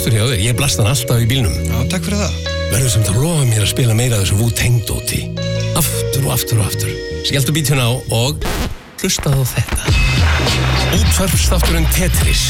[0.00, 1.56] Þáttur hjá þig, ég blast hann alltaf í bílnum.
[1.60, 2.36] Já, takk fyrir það.
[2.70, 5.18] Verður sem það lofa mér að spila meira af þessu Wu-Tang-dóti.
[5.76, 6.94] Aftur og aftur og aftur.
[7.28, 8.46] Skeltu bítjun á og
[9.02, 9.92] hlustaðu á þetta.
[10.96, 12.44] Útvarfstátturinn Tetris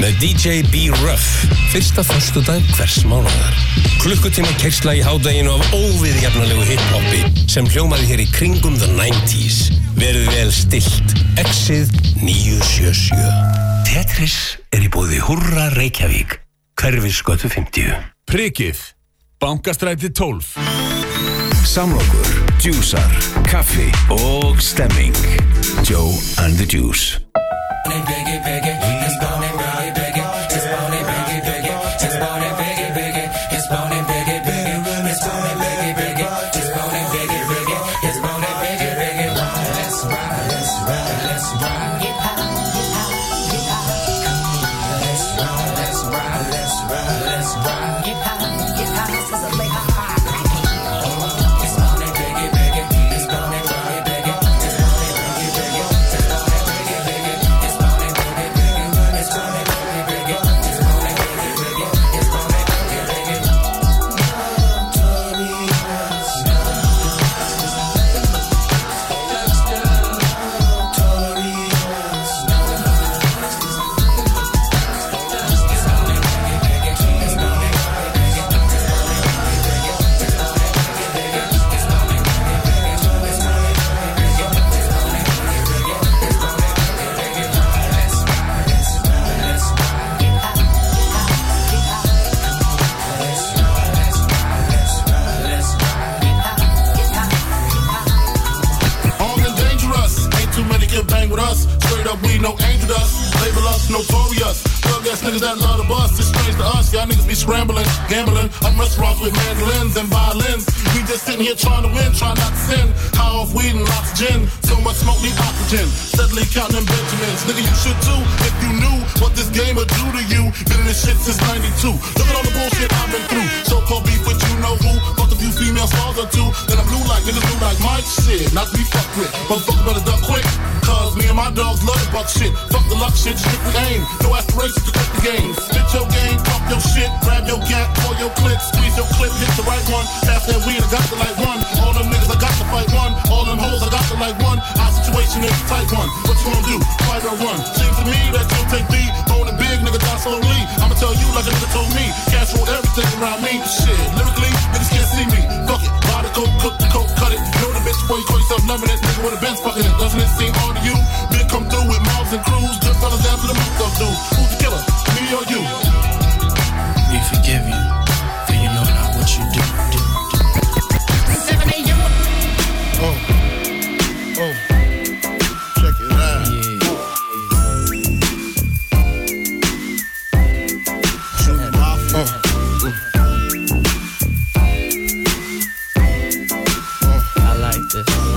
[0.00, 0.86] með DJ B.
[1.02, 1.26] Ruff.
[1.74, 3.60] Fyrsta föstudag hvers mánuðar.
[4.00, 9.68] Klukkutíma kersla í hádæginu af óviðjafnalegu hip-hopi sem hljómaði hér í kringum the 90s.
[10.00, 11.14] Verið vel stilt.
[11.44, 11.92] Exið
[12.24, 13.20] 977.
[13.84, 14.40] Tetris
[14.72, 16.40] er í búði Hurra Reykjavík.
[16.76, 17.94] Hverfisgötu 50.
[18.28, 18.76] Prikið,
[19.40, 20.56] Bankastræti 12
[21.64, 22.26] Samlokur,
[22.60, 23.10] djúsar,
[23.48, 25.16] kaffi og stemming.
[25.90, 26.12] Joe
[26.44, 27.20] and the Juice.
[27.86, 28.65] Armed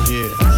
[0.09, 0.48] Yeah.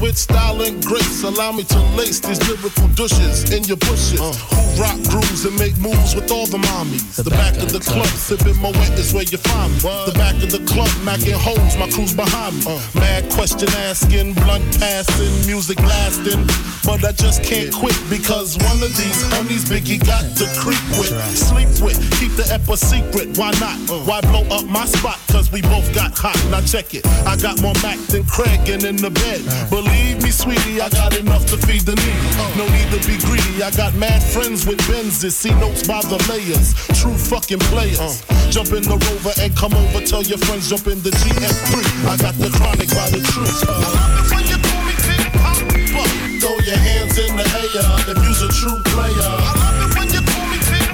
[0.00, 4.20] With style and grace, allow me to lace these lyrical douches in your bushes.
[4.20, 4.32] Uh.
[4.32, 7.22] Who rock grooves and make moves with all the mommies.
[7.22, 9.80] The, back, of the club, sipping my wet is where you find me.
[9.80, 12.72] The back of the club, macking holes, my crew's behind me.
[12.72, 12.80] Uh.
[12.94, 16.40] Mad question asking, blunt passing, music lasting.
[16.84, 21.14] But I just can't quit because one of these honeys Biggie got to creep with,
[21.36, 23.36] sleep with, keep the ep a secret.
[23.36, 23.78] Why not?
[23.90, 24.04] Uh.
[24.08, 25.18] Why blow up my spot?
[25.28, 26.38] Cause we both got hot.
[26.50, 27.06] Now check it.
[27.26, 29.42] I got more Mac than Craig and in the bed.
[29.74, 32.30] Believe me, sweetie, I got enough to feed the needy.
[32.54, 33.58] No need to be greedy.
[33.58, 35.34] I got mad friends with Benzes.
[35.34, 36.78] See notes by the layers.
[36.94, 38.22] True fucking players.
[38.54, 39.98] Jump in the rover and come over.
[40.06, 41.82] Tell your friends jump in the GS3.
[42.06, 43.66] I got the chronic by the truth.
[43.66, 46.06] Uh, when you call me Big Papa, uh,
[46.38, 49.10] throw your hands in the air if you's a true player.
[49.10, 50.14] I love it.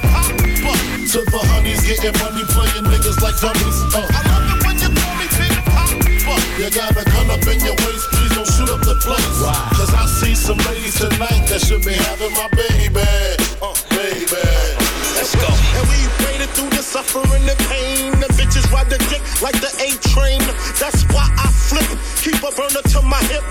[0.08, 3.76] Uh, to the honeys getting money, playing niggas like dummies.
[3.92, 4.08] Uh.
[4.08, 6.00] I love it when you call me Big Papa.
[6.56, 8.19] You got a gun up in your waist,
[9.00, 9.78] please don't shoot up the place.
[9.78, 13.00] Cause I see some ladies tonight that should be having my baby.
[13.60, 14.44] Uh, baby.
[15.16, 15.48] Let's go.
[15.48, 18.12] And we made it through the suffering and pain.
[18.20, 20.40] The bitches ride the dick like the A train.
[20.78, 21.88] That's why I flip.
[22.20, 23.44] Keep a burner to my hip.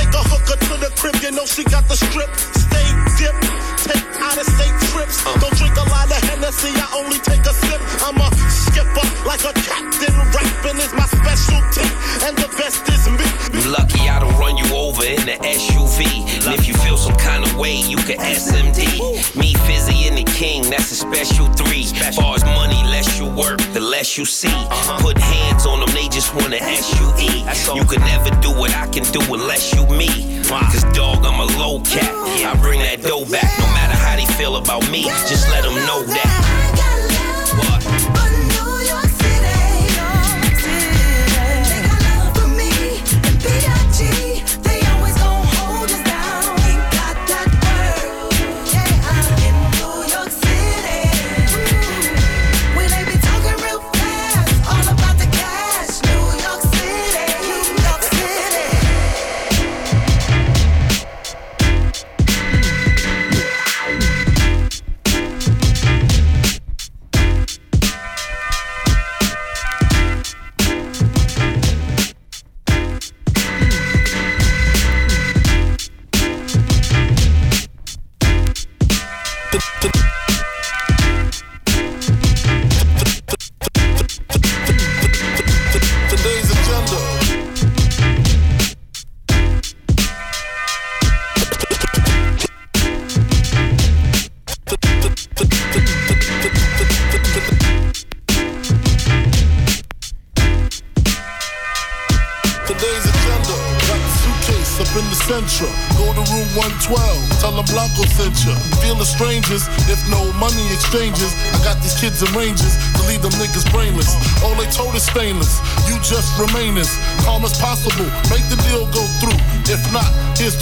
[0.00, 2.32] Take a hooker to the crib, you know she got the strip.
[2.56, 2.88] Stay
[3.20, 3.36] dip,
[3.84, 5.20] take out of state trips.
[5.28, 5.36] Uh.
[5.36, 7.80] Don't drink a lot of Hennessy, I only take a sip.
[8.00, 10.16] I'm a skipper like a captain.
[10.32, 11.84] Rapping is my specialty,
[12.24, 13.28] and the best is me.
[13.52, 16.24] You lucky I don't run you over in the SUV.
[16.48, 19.36] And if you feel some kind of way, you can SMD.
[19.36, 21.84] Me, Fizzy, and the King, that's a special three.
[22.16, 24.48] Far as money, less you work, the less you see.
[24.48, 24.98] Uh-huh.
[25.02, 27.44] Put hands on them, they just wanna SUE.
[27.76, 30.40] You can never do what I can do unless you me.
[30.48, 32.12] Cause dog, I'm a low cat.
[32.44, 35.04] I bring that dough back no matter how they feel about me.
[35.28, 36.39] Just let them know that.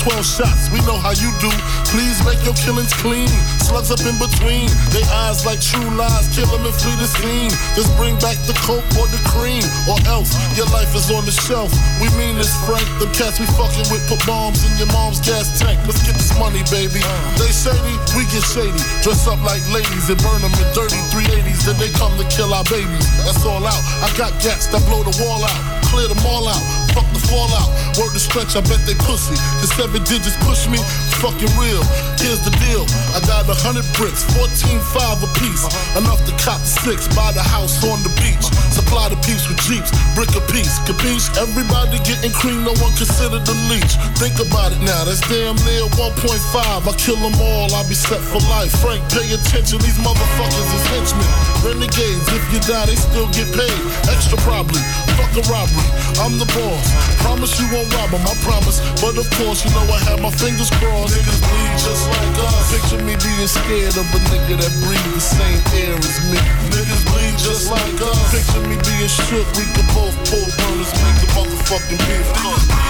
[0.08, 0.72] 12 shots.
[0.72, 1.52] We know how you do.
[1.92, 3.28] Please make your killings clean.
[3.60, 4.72] Slugs up in between.
[4.88, 6.32] They eyes like true lies.
[6.32, 7.52] Kill them and flee the scene.
[7.76, 9.60] Just bring back the coke or the cream.
[9.84, 11.68] Or else your life is on the shelf.
[12.00, 12.88] We mean this, Frank.
[12.96, 15.76] Them cats we fucking with put bombs in your mom's gas tank.
[15.84, 17.04] Let's get this money, baby.
[17.36, 18.80] They shady, we get shady.
[19.04, 21.68] Dress up like ladies and burn them in dirty 380s.
[21.68, 23.04] Then they come to kill our babies.
[23.28, 23.82] That's all out.
[24.00, 25.60] I got gats that blow the wall out.
[25.92, 26.64] Clear them all out.
[26.96, 27.68] Fuck the fallout.
[28.00, 29.36] Word to stretch, I bet they pussy.
[29.60, 30.80] Cause seven digits push me.
[31.20, 31.82] Fucking real.
[32.18, 32.84] Here's the deal.
[33.14, 35.64] I got a hundred bricks, 14 five a piece.
[35.98, 38.44] Enough to cop six, buy the house on the beach.
[38.70, 40.78] Supply the peeps with jeeps, brick a piece.
[40.86, 41.28] Capiche?
[41.36, 43.94] Everybody getting cream, no one considered the leech.
[44.16, 46.14] Think about it now, that's damn near 1.5.
[46.14, 48.72] I kill them all, I'll be set for life.
[48.78, 51.28] Frank, pay attention, these motherfuckers is henchmen.
[51.66, 53.80] Renegades, if you die, they still get paid.
[54.06, 54.80] Extra probably,
[55.18, 55.88] fuck a robbery.
[56.22, 57.17] I'm the boss.
[57.22, 58.78] Promise you won't rob 'em, I promise.
[59.00, 61.14] But of course, you know I have my fingers crossed.
[61.14, 62.72] Niggas bleed just like us.
[62.72, 66.38] Picture me being scared of a nigga that breathe the same air as me.
[66.74, 68.30] Niggas bleed just like us.
[68.30, 72.87] Picture me being shook, we could both pull burners, make the motherfucking beef.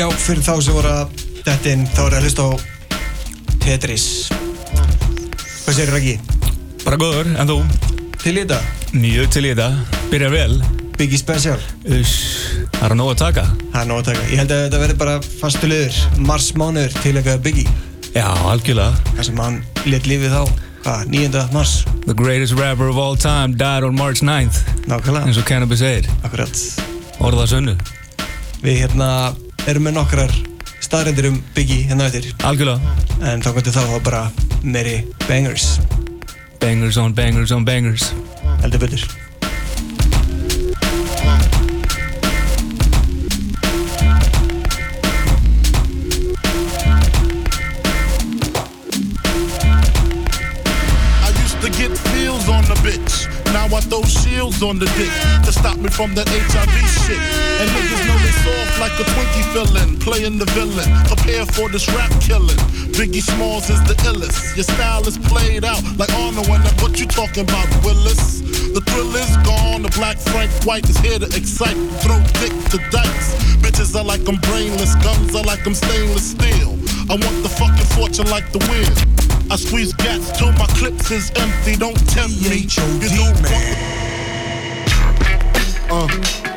[0.00, 1.10] Já, fyrir þá sem voru að
[1.44, 2.50] þetta inn, þá er að hlusta á
[3.60, 4.04] Tetris.
[5.66, 6.14] Hvað segir Raggi?
[6.86, 7.56] Bara góður, en þú?
[8.22, 8.60] Til í þetta?
[8.96, 10.54] Mjög til í þetta, byrja vel.
[10.96, 11.58] Biggie Special.
[11.84, 13.44] Það er að nóg að taka.
[13.74, 14.22] Það er nóg að taka.
[14.30, 17.76] Ég held að þetta verði bara fastu liður Mars mánuður til eitthvað Biggie.
[18.14, 19.12] Já, algjörlega.
[19.18, 20.42] Það sem hann let lífið þá
[20.80, 21.44] Hvað, 9.
[21.52, 21.76] mars?
[22.06, 25.28] The greatest rapper of all time died on March 9th Nákvæmlega.
[25.28, 26.08] Eins og Cannabis segir.
[26.24, 26.64] Akkurat.
[27.20, 27.76] Orða sönnu.
[28.64, 29.10] Við hérna
[29.68, 30.34] erum með nokkrar
[30.80, 32.30] staðrendir um Biggie hérna eftir.
[32.46, 32.94] Algjörlega.
[33.30, 34.22] En þá gott þá þá bara
[34.62, 35.78] meiri bangers.
[36.60, 38.12] Bangers on bangers on bangers.
[38.62, 39.29] Heldur betur
[53.90, 55.10] Throw shields on the dick
[55.42, 57.18] to stop me from that HIV shit.
[57.58, 60.86] And niggas know they soft like a Twinkie feeling, playing the villain.
[61.10, 62.56] Prepare for this rap killing.
[62.94, 64.54] Biggie Smalls is the illest.
[64.54, 68.38] Your style is played out like Arnold that what you talking about, Willis?
[68.70, 69.82] The thrill is gone.
[69.82, 71.74] The black Frank White is here to excite.
[72.06, 73.34] Throw dick to dice.
[73.58, 74.94] Bitches are like I'm brainless.
[75.02, 76.78] Guns are like I'm stainless steel.
[77.10, 79.19] I want the fucking fortune like the wind.
[79.50, 81.74] I squeeze gats till my clips is empty.
[81.74, 82.68] Don't tempt me.
[83.00, 83.34] You don't
[85.90, 86.44] want.
[86.44, 86.49] Uh.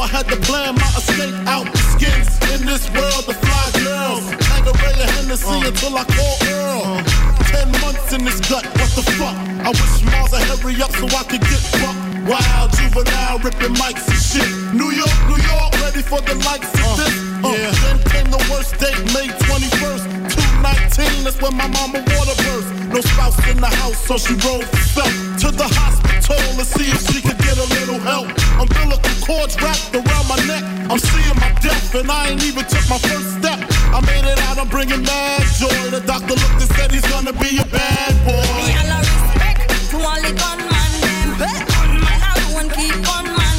[0.00, 2.28] I had to plan my escape out the skins.
[2.56, 4.24] In this world, the fly girls.
[4.48, 7.04] Tanqueray and Hennessy until I call Earl.
[7.52, 9.36] Ten months in this gut, what the fuck?
[9.60, 12.00] I wish Mars would hurry up so I could get fucked.
[12.24, 14.48] Wild juvenile ripping mics and shit.
[14.72, 17.14] New York, New York, ready for the likes of this.
[17.44, 17.52] Uh,
[17.84, 21.24] Then came the worst date, May 21st, 219.
[21.28, 22.72] That's when my mama water burst.
[22.88, 25.12] No spouse in the house, so she rode herself
[25.44, 28.28] to the hospital to see if she could get a little help.
[28.60, 30.64] Umbilical cords wrapped around my neck.
[30.90, 33.58] I'm seeing my death, and I ain't even took my first step.
[33.94, 35.78] I made it out, I'm bringing mad joy.
[35.94, 38.42] The doctor looked and said he's gonna be a bad Me boy.
[38.82, 41.28] all a respect to all the gunman them.
[41.70, 43.56] Gunman alone keep gunman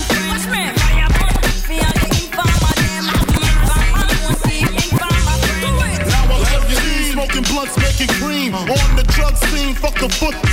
[0.52, 0.74] friend.
[0.84, 1.36] Fire bun
[1.68, 3.04] for all the informer them.
[3.48, 6.02] Informer alone keep informer friend.
[6.12, 6.80] Now I love you,
[7.16, 8.52] smoking blunts, making cream.
[8.56, 10.51] On the drug scene, fuck the football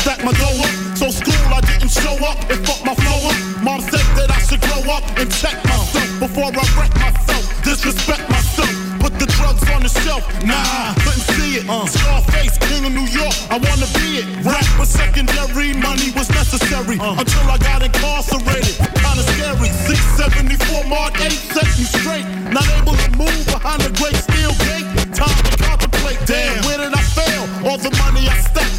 [0.00, 0.72] stack my dough up.
[0.96, 3.38] So school, I didn't show up and fuck my flow up.
[3.62, 7.44] Mom said that I should grow up and check myself before I wreck myself.
[7.62, 8.72] Disrespect myself.
[9.00, 10.24] Put the drugs on the shelf.
[10.44, 11.64] Nah, couldn't see it.
[11.68, 11.86] Uh.
[11.86, 13.36] Scarface, king of New York.
[13.52, 14.26] I wanna be it.
[14.44, 17.20] Rap was secondary, money was necessary uh.
[17.20, 18.76] until I got incarcerated.
[19.04, 19.68] Kinda scary.
[19.88, 21.29] 674 Mark 8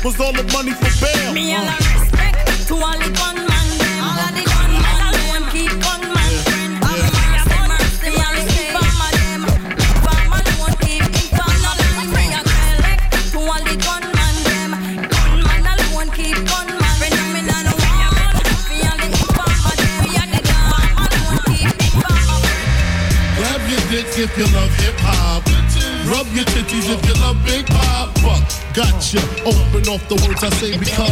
[0.04, 1.34] was all the money for bail.
[1.34, 1.81] Me all
[28.74, 29.20] Gotcha.
[29.44, 31.12] Open off the words I say because.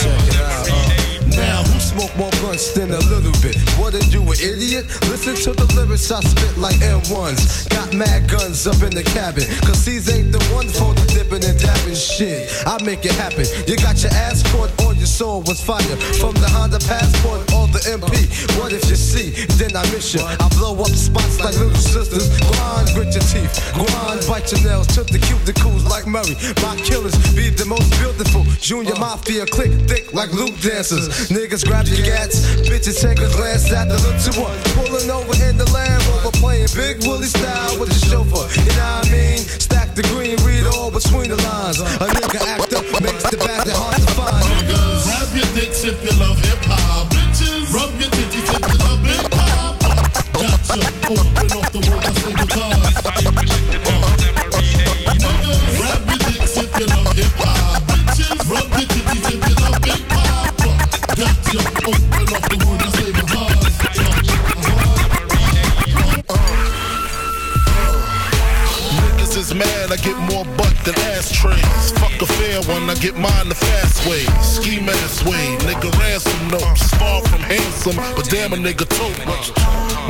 [0.00, 0.88] Uh,
[1.36, 3.54] now, who smoke more blunts than a little bit?
[3.76, 4.88] What are you, an idiot?
[5.12, 7.68] Listen to the lyrics I spit like M1s.
[7.68, 9.44] Got mad guns up in the cabin.
[9.60, 12.48] Cause these ain't the ones for the dipping and dabbing shit.
[12.66, 13.44] I make it happen.
[13.68, 14.72] You got your ass caught
[15.08, 15.96] soul was fire.
[16.20, 18.28] From the Honda Passport or the MP.
[18.60, 19.32] What if you see?
[19.56, 20.20] Then I miss you.
[20.20, 22.28] I blow up spots like little sisters.
[22.52, 23.52] Grind, grit your teeth.
[23.72, 24.86] Grind, bite your nails.
[24.92, 26.36] Took the cuticles like Murray.
[26.62, 28.44] My killers be the most beautiful.
[28.60, 31.08] Junior Mafia click thick like Luke dancers.
[31.32, 32.44] Niggas grab your gats.
[32.68, 34.77] Bitches take a glance at the to one.
[78.38, 79.18] Damn a nigga tote.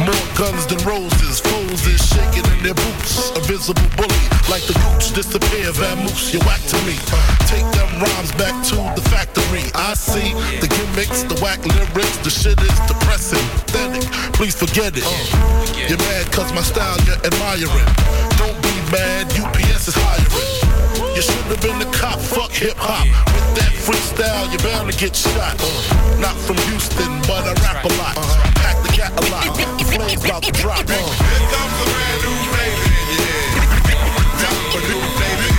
[0.05, 3.33] More guns than roses, foes is shaking in their boots.
[3.33, 6.95] A visible bully, like the gooch disappear, vamoose, you whack to me.
[7.49, 9.65] Take them rhymes back to the factory.
[9.75, 14.05] I see the gimmicks, the whack lyrics, the shit is depressing, pathetic.
[14.37, 15.09] Please forget it.
[15.09, 17.89] Uh, you're mad cause my style you're admiring.
[18.37, 20.18] Don't be mad, UPS is hiring.
[21.19, 23.03] You should have been a cop, fuck hip hop.
[23.35, 25.59] With that freestyle, you're bound to get shot.
[26.23, 28.15] Not from Houston, but I rap a lot.
[28.63, 29.51] Pack the cat a lot.
[29.83, 30.87] Flames about to drop.
[30.87, 33.19] Here comes a brand new baby.
[34.39, 35.59] Time for new baby.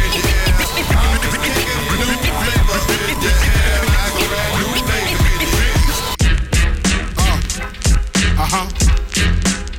[8.39, 8.63] Uh huh.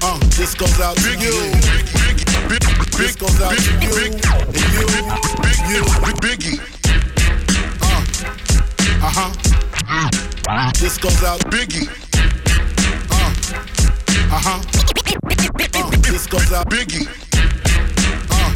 [0.05, 1.33] Uh, this goes out to you.
[3.01, 4.30] This goes out to you and you,
[5.71, 5.83] you,
[6.21, 6.59] Biggie.
[7.81, 8.03] Uh,
[9.07, 10.71] uh huh.
[10.81, 11.89] This goes out Biggie.
[13.11, 13.33] Uh,
[14.35, 14.61] uh huh.
[15.75, 17.07] Uh, this goes out Biggie.
[18.31, 18.51] Uh,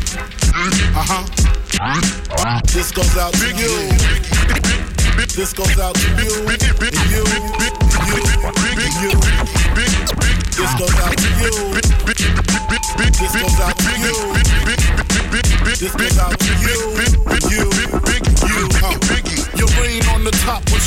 [0.99, 2.61] uh huh.
[2.73, 3.91] This goes out Biggie.
[5.37, 6.94] This goes out to you.
[15.85, 16.47] This goes out to.
[16.61, 16.95] You,
[17.51, 17.84] you,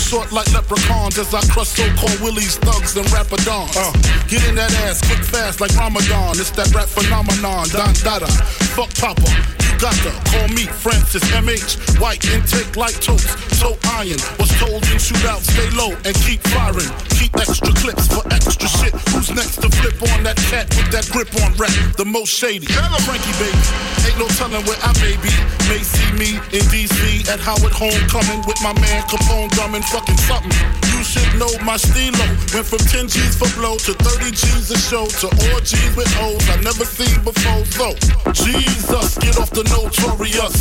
[0.07, 3.75] short like leprechauns as I crush so-called willies, thugs, and rapadons.
[3.75, 3.91] Uh,
[4.31, 6.39] get in that ass quick fast like Ramadan.
[6.39, 7.67] It's that rap phenomenon.
[7.75, 8.27] Don Dada,
[8.71, 9.27] fuck Papa.
[9.67, 11.99] You got to call me Francis MH.
[11.99, 13.27] White intake like toast,
[13.59, 14.17] so iron.
[14.39, 16.87] Was told in shootout, stay low and keep firing.
[17.19, 18.95] Keep extra clips for extra shit.
[19.11, 21.73] Who's next to flip on that cat with that grip on rap?
[21.99, 22.67] The most shady.
[23.03, 23.59] Frankie baby.
[24.07, 25.33] Ain't no telling where I may be.
[25.67, 30.53] May see me in DC at Howard Homecoming with my man Capone drumming fucking something.
[30.93, 32.25] You should know my stilo.
[32.53, 36.09] Went from 10 G's for blow to 30 G's a show to all G's with
[36.21, 37.65] O's I never seen before.
[37.73, 37.93] So,
[38.33, 40.53] Jesus, get off the notorious.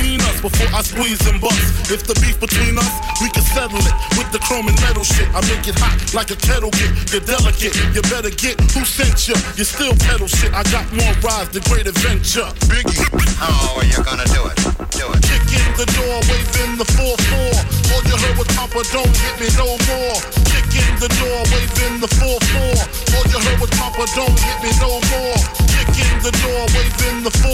[0.00, 1.90] Mean us before I squeeze and bust.
[1.92, 5.28] If the beef between us, we can settle it with the chrome and metal shit.
[5.36, 6.92] I make it hot like a kettle get.
[7.12, 9.36] You're delicate, you better get who sent you.
[9.56, 10.52] You still pedal shit.
[10.54, 12.48] I got more rides than great adventure.
[12.72, 13.04] Biggie.
[13.36, 14.56] how are you're gonna do it.
[14.96, 15.20] Do it.
[15.28, 17.78] Kick in the door, wave in the 4-4.
[17.92, 20.18] All you heard was Papa, don't hit me no more.
[20.46, 22.78] Kick in the door, waving the 4-4.
[23.16, 25.38] All you heard was Papa, don't hit me no more.
[25.66, 27.48] Kick in the door, waving the 4-4.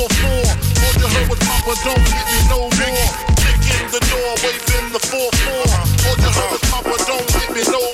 [0.84, 3.08] All you heard was Papa, don't hit me no more.
[3.40, 5.24] Kick in the door, waving the 4-4.
[6.04, 7.93] All you heard was Papa, don't hit me no more.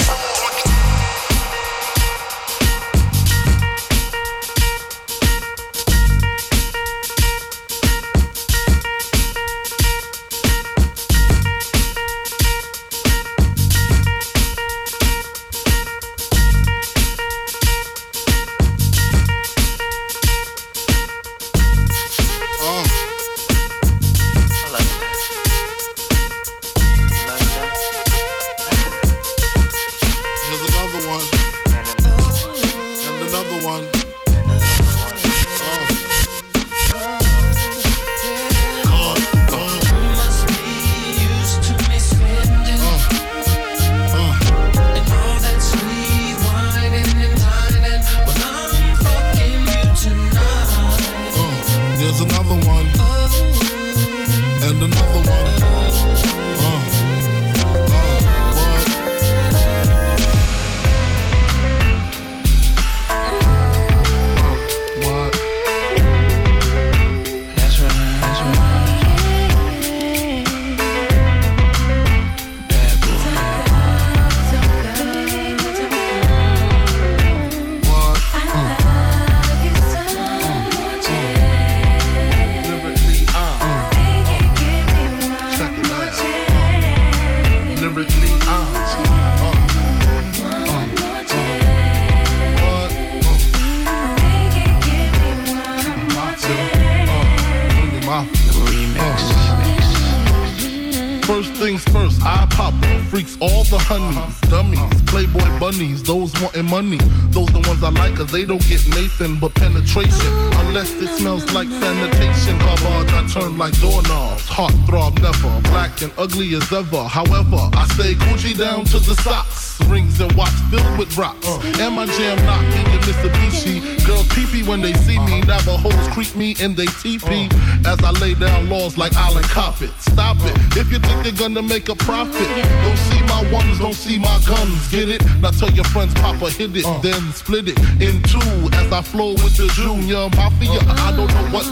[108.24, 110.33] They don't get Nathan but penetration.
[110.66, 112.59] Unless it smells like sanitation.
[112.59, 114.46] Garbage, I turn like doorknobs.
[114.48, 117.04] Heart throb never, black and ugly as ever.
[117.04, 119.80] However, I stay Gucci down to the socks.
[119.87, 121.46] Rings and watch filled with rocks.
[121.78, 124.06] And my jam knocking Mitsubishi.
[124.06, 125.40] Girls peepee when they see me.
[125.42, 127.48] Navajos creep me and they teepee.
[127.86, 129.90] As I lay down laws like Island Coppet.
[130.00, 130.56] Stop it.
[130.76, 132.48] If you think you're gonna make a profit,
[132.84, 134.88] don't see my ones, don't see my guns.
[134.90, 135.22] Get it?
[135.40, 136.98] Now tell your friends, Papa hit it, uh.
[136.98, 138.68] then split it in two.
[138.72, 140.80] As I flow with the junior mafia.
[141.06, 141.66] I don't know what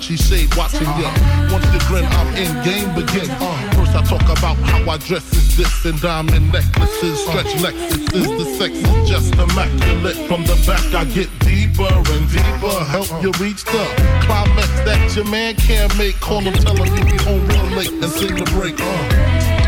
[0.00, 1.12] Versace shade watching ya.
[1.52, 3.30] Once you grin, I'm in game begin.
[3.30, 8.38] Uh, first I talk about how I dress is this and diamond necklaces, stretch Lexuses.
[8.38, 10.16] The sex is just immaculate.
[10.28, 12.84] From the back I get deeper and deeper.
[12.88, 13.84] Help you reach the
[14.24, 16.18] climax that your man can't make.
[16.20, 18.80] Call him, tell him you home real late and sing the break.
[18.80, 18.84] Uh.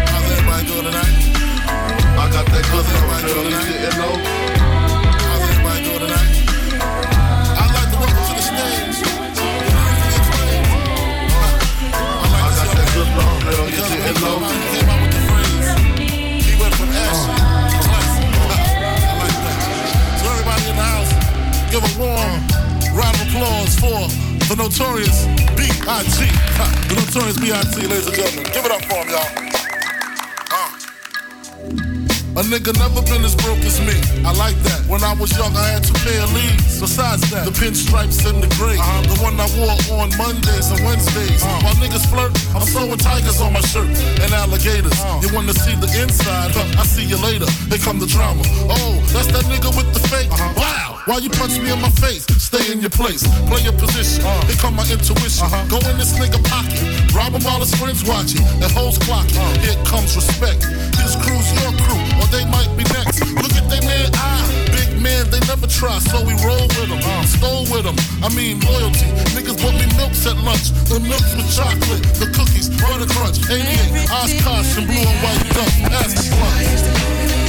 [0.09, 1.13] How's everybody doing tonight?
[2.17, 3.83] I got that everybody doing tonight.
[3.83, 4.42] You know?
[14.13, 14.19] So
[20.31, 21.11] everybody in the house,
[21.71, 22.47] give a warm
[22.95, 24.09] round of applause for
[24.49, 25.25] the notorious
[25.57, 26.27] B.I.G.
[26.89, 27.87] The notorious B.I.G.
[27.87, 29.52] Ladies and gentlemen, give it up for him, y'all.
[32.43, 32.45] Uh.
[32.45, 33.95] A nigga never been as broke as me.
[34.27, 34.83] I like that.
[34.91, 36.81] When I was young, I had two pair of leads.
[36.81, 38.75] Besides that, the pinstripes and the gray.
[38.75, 39.07] Uh-huh.
[39.07, 41.43] The one I wore on Mondays and Wednesdays.
[41.43, 41.63] Uh-huh.
[41.63, 44.91] While niggas flirt, I'm sewing tigers on my shirt and alligators.
[44.99, 45.23] Uh-huh.
[45.23, 46.51] You wanna see the inside?
[46.51, 47.47] Huh, I see you later.
[47.71, 48.43] Here come the drama.
[48.67, 50.31] Oh, that's that nigga with the fake.
[50.59, 50.99] Wow.
[51.07, 52.27] Why you punch me in my face?
[52.39, 53.27] Stay in your place.
[53.51, 54.23] Play your position.
[54.47, 55.47] Here come my intuition.
[55.67, 56.79] Go in this nigga pocket.
[57.15, 58.43] Rob him while his friends watching.
[58.63, 59.39] And hoes clocking.
[59.63, 60.63] Here comes respect.
[61.03, 61.92] His crew's your crew,
[62.33, 63.21] they might be next.
[63.37, 64.49] Look at they man eye.
[64.73, 67.01] Big man, they never try, so we roll with them.
[67.29, 67.97] Stole with them.
[68.25, 69.13] I mean loyalty.
[69.37, 70.73] Niggas bought me milks at lunch.
[70.89, 72.03] The milks with chocolate.
[72.17, 73.39] The cookies, butter crunch.
[73.45, 75.93] 88, Oshkosh, and blue and white duck.
[75.93, 77.42] Ask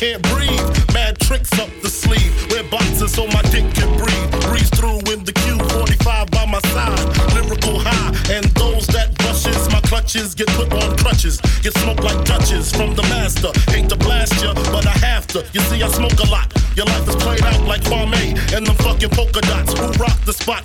[0.00, 0.94] can't breathe.
[0.94, 4.30] Mad tricks up the sleeve, wear boxes so my dick can breathe.
[4.48, 7.04] Breeze through in the Q45 by my side,
[7.36, 12.24] lyrical high, and those that brushes my clutches get put on crutches, get smoked like
[12.24, 13.52] Dutches from the master.
[13.70, 15.44] Hate to blast ya, but I have to.
[15.52, 16.48] You see, I smoke a lot.
[16.76, 19.78] Your life is played out like Kwame and them fucking polka dots.
[19.78, 20.64] Who rock the spot?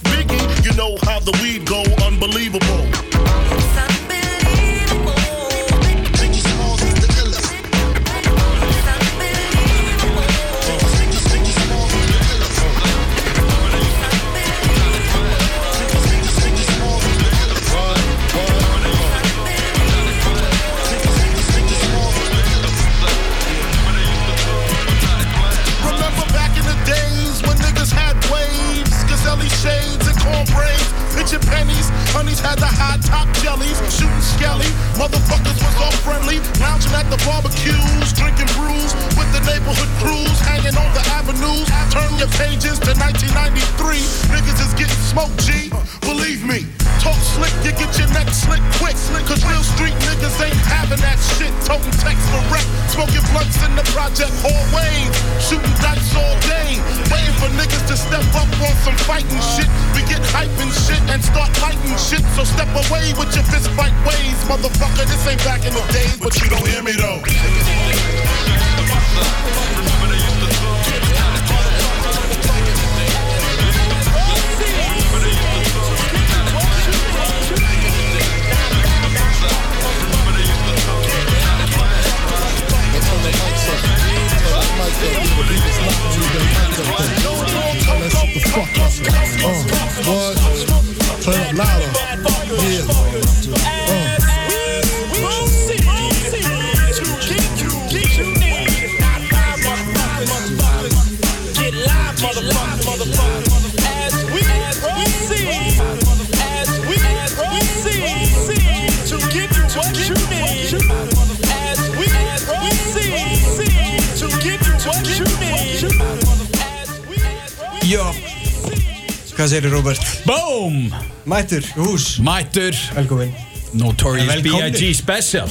[119.55, 120.01] Segir Robert?
[120.25, 120.93] Boom!
[121.23, 123.35] Mættur, hús Mættur Velkomin
[123.71, 124.41] Notorious.
[124.43, 124.93] B.I.G.
[124.95, 125.47] Special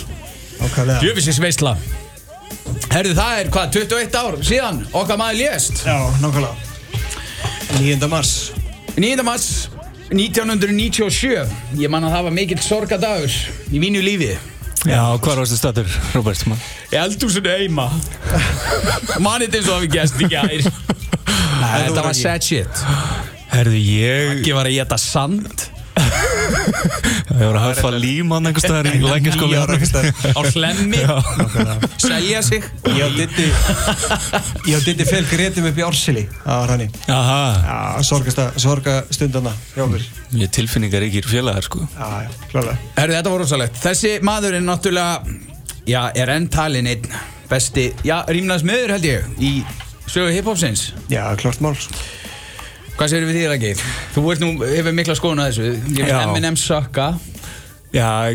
[0.60, 1.72] Ákvæðlega Jöfisins veistla
[2.92, 6.52] Herðu það er hvað, 21 ár síðan okkar maður lést Já, nákvæmlega
[7.80, 8.10] 9.
[8.12, 8.34] mars
[9.00, 9.24] 9.
[9.24, 9.48] mars
[10.12, 11.48] 1997
[11.80, 13.40] Ég man að það var mikill sorgadagur
[13.72, 14.34] í mínu lífi
[14.84, 16.44] Já, hvað varstu stættur, Robert?
[16.52, 16.60] Man?
[16.92, 17.88] Í eldhúsinu heima
[19.16, 20.72] Manið eins og hafi gæst í gær
[21.64, 22.84] Þetta var sad shit
[23.54, 24.34] Herðu, ég...
[24.38, 25.68] Ekki var að geta sand.
[27.34, 30.34] Ég var að hafa líman einhvers staðar í lækjaskóli Níu ára einhvers staðar.
[30.34, 31.00] Á hlemmi
[32.02, 32.66] Selja sig.
[32.94, 33.46] Ég og Diddi
[34.70, 36.24] Ég og Diddi fel grétum upp í Orsili.
[36.44, 36.88] Það var hann í.
[37.14, 37.76] Aha, Já,
[39.74, 40.06] hjá okkur.
[40.34, 41.84] Ég er tilfinningaríkir félagar sko.
[41.94, 42.76] Já, já, klálega.
[42.98, 43.80] Herðu, þetta var rosalegt.
[43.82, 45.38] Þessi maður er náttúrulega
[45.90, 47.08] Já, er enn talin einn
[47.50, 49.54] besti Já, rýmnaðs miður held ég Í
[50.08, 50.92] sögu hiphopsins.
[51.12, 51.74] Já, klart mál
[52.94, 53.70] Hvað segir við því, Raki?
[54.14, 55.94] Þú ert nú, hefur mikla skoðun að þessu.
[55.98, 57.14] Ég er Eminem sökka
[57.94, 58.34] Já,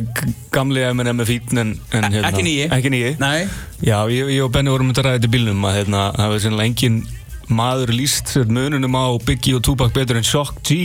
[0.56, 2.68] gamli M&M er fín en, en hérna, Ekki nýi.
[2.72, 3.10] Ekki nýi.
[3.20, 3.48] Nei.
[3.84, 6.44] Já, ég, ég og Benni vorum að ræða þetta í bílnum að hérna, það var
[6.46, 7.02] sennilega engin
[7.50, 10.80] maður líst sér mununum á Biggie og Tupac betur en Shock G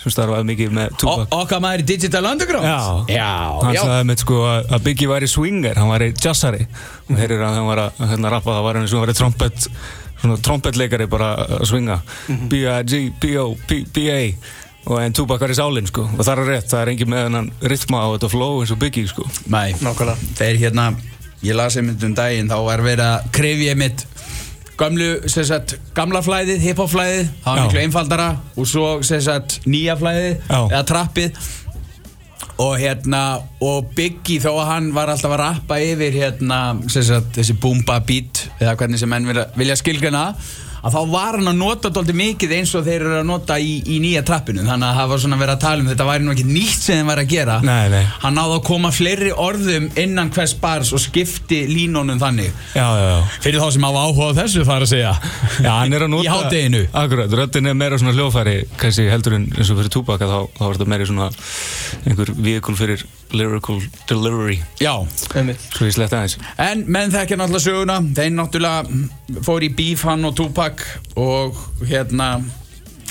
[0.00, 1.26] sem starfaði mikið með Tupac.
[1.36, 2.64] Okkar maður í Digital Underground.
[2.64, 3.32] Já, já,
[3.66, 3.82] hann já.
[3.82, 6.64] sagði með sko að Biggie væri swinger, hann væri jazzari.
[7.10, 9.68] Og heyrir að hann var að hérna, rappa það var hann sem væri trompet
[10.20, 12.00] svona trompetleikari bara að swinga
[12.50, 14.20] B-I-G, B-O, P- B-A
[14.90, 16.06] og en Tupac var í sálinn sko.
[16.16, 18.78] Og það er rétt, það er engin með hennan rytma á þetta flow eins og
[18.80, 19.26] Biggie sko.
[19.52, 20.30] Nei, nákvæmlega.
[20.38, 20.86] Þeir hérna,
[21.44, 24.06] ég las einmitt um daginn þá var verið að krefja einmitt
[24.80, 27.26] gamlu, sem sagt, gamla flæðið, hiphop flæðið.
[27.44, 28.28] Það var miklu einfaldara.
[28.56, 30.60] Og svo, sem sagt, nýja flæðið Já.
[30.70, 31.42] eða trappið
[32.60, 36.58] og hérna, og Biggie þó að hann var alltaf að rappa yfir hérna,
[36.92, 40.24] sagt, þessi boomba beat eða hvernig sem menn vilja, skilgjana
[40.80, 43.76] að þá var hann að nota dóldi mikið eins og þeir eru að nota í,
[43.84, 44.64] í nýja trappinu.
[44.66, 47.00] Þannig að það var svona verið að tala um þetta væri nú ekki nýtt sem
[47.00, 47.58] þeim var að gera.
[47.66, 48.02] Nei, nei.
[48.24, 52.50] hann náði að koma fleiri orðum innan hvers bars og skipti línunum þannig.
[52.74, 53.18] Já, já, já.
[53.44, 55.14] Fyrir þá sem hafa áhuga á þessu þar að segja.
[55.60, 59.38] Já, hann er að nota í hátteginu Akkurat, röddin er meira svona hljófæri kannski heldur
[59.38, 61.30] en eins og fyrir að þá, þá er þetta meira svona
[62.06, 63.04] einhver vehicle fyrir
[63.36, 64.60] lyrical delivery.
[64.82, 66.38] Já, Svo ég sletta aðeins.
[66.60, 67.98] En menn þekkja náttúrulega söguna.
[68.16, 70.84] Þeir náttúrulega fór í bíf hann og Tupac
[71.20, 72.32] og hérna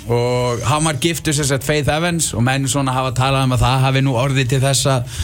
[0.10, 3.63] og hann var giftur sem sagt Faith Evans og menn svona hafa talað um að
[3.65, 5.19] það hafi nú orðið til þess að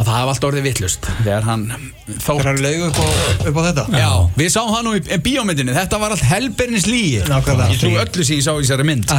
[0.00, 1.64] að það hafi allt orðið vittlust þegar hann
[2.08, 3.06] þótt Þegar hann laugu upp á,
[3.50, 3.84] upp á þetta?
[4.00, 5.76] Já, við sáum það nú í, í bíómyndinni.
[5.76, 6.86] Þetta var allt helbernis
[7.28, 7.74] Nákvæmlega.
[7.74, 9.12] Ég trú öllu sem ég sá í þessari mynd.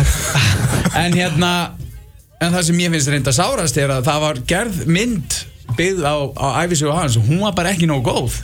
[0.97, 1.51] En hérna
[2.41, 5.35] En það sem ég finnst reynda sárast er að það var gerð mynd
[5.77, 8.39] byggð á, á æfisögu hans og hún var bara ekki nógu góð.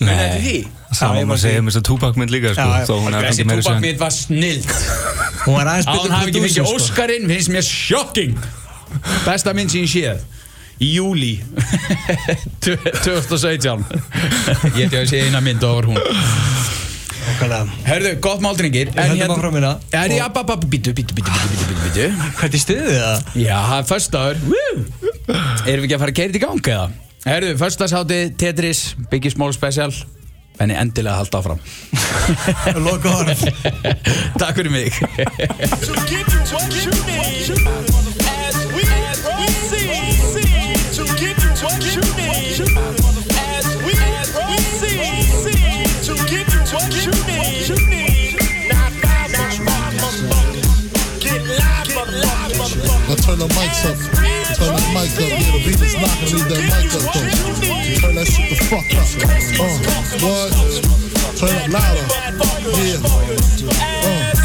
[0.00, 0.64] Nei.
[0.94, 3.14] Það var maður að segja um þess að Tupac mynd líka sko, Já, þó hún
[3.14, 4.70] Þessi fengið meira túbak síðan mitt var snild.
[5.44, 6.76] Hún var aðeins Að betur hann hafi ekki fengið sko.
[6.78, 8.38] Óskarinn finnst mér shocking.
[9.26, 10.24] Besta mynd sem ég séð.
[10.82, 11.34] Í júli
[12.64, 13.84] 2017
[14.74, 16.00] Ég ætti að sé eina mynd og var hún
[17.84, 19.72] Herðu, gott máldringir Við höldum áfram hérna.
[19.92, 22.06] Er ég að babba, bítu, bítu, bítu, bítu, bítu, bítu, bítu
[22.40, 23.18] Hvernig stuðið það?
[23.42, 26.86] Já, það er föstaður Erum við ekki að fara að keira þetta í gang eða?
[27.24, 29.88] Herðu, föstasátti, Tetris, Biggie Small Special.
[30.58, 31.60] Benni endilega að halda áfram.
[32.86, 33.40] Loka orð
[34.40, 34.92] Takk fyrir mig
[46.74, 46.80] Now
[53.20, 53.94] turn the mics up.
[54.56, 55.28] Turn that mic up.
[55.30, 56.34] Yeah, the beat is knocking.
[56.34, 57.30] Leave that mic up though.
[58.00, 59.06] Turn that shit the fuck up.
[59.54, 59.78] Uh,
[60.18, 60.50] what?
[61.38, 62.06] Turn it louder.
[62.82, 62.98] Yeah.
[64.34, 64.43] Uh.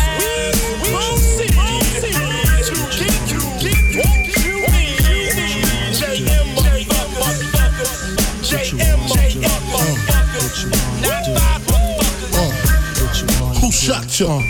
[13.90, 14.02] Ya?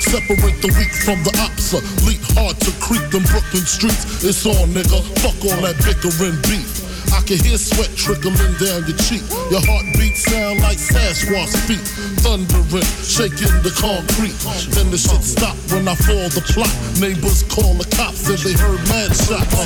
[0.02, 1.80] Separate the weak from the opsa.
[2.06, 4.21] Leap hard to creep them Brooklyn streets.
[4.21, 4.99] It's on, nigga.
[5.19, 6.88] Fuck all that bickering beef.
[7.13, 9.23] I can hear sweat trickling down your cheek.
[9.49, 11.83] Your heartbeat sound like Sasquatch feet.
[12.21, 14.37] Thundering, shaking the concrete.
[14.73, 16.71] Then the shit stop when I fall the plot.
[17.01, 19.57] Neighbors call the cops they heard mad shots.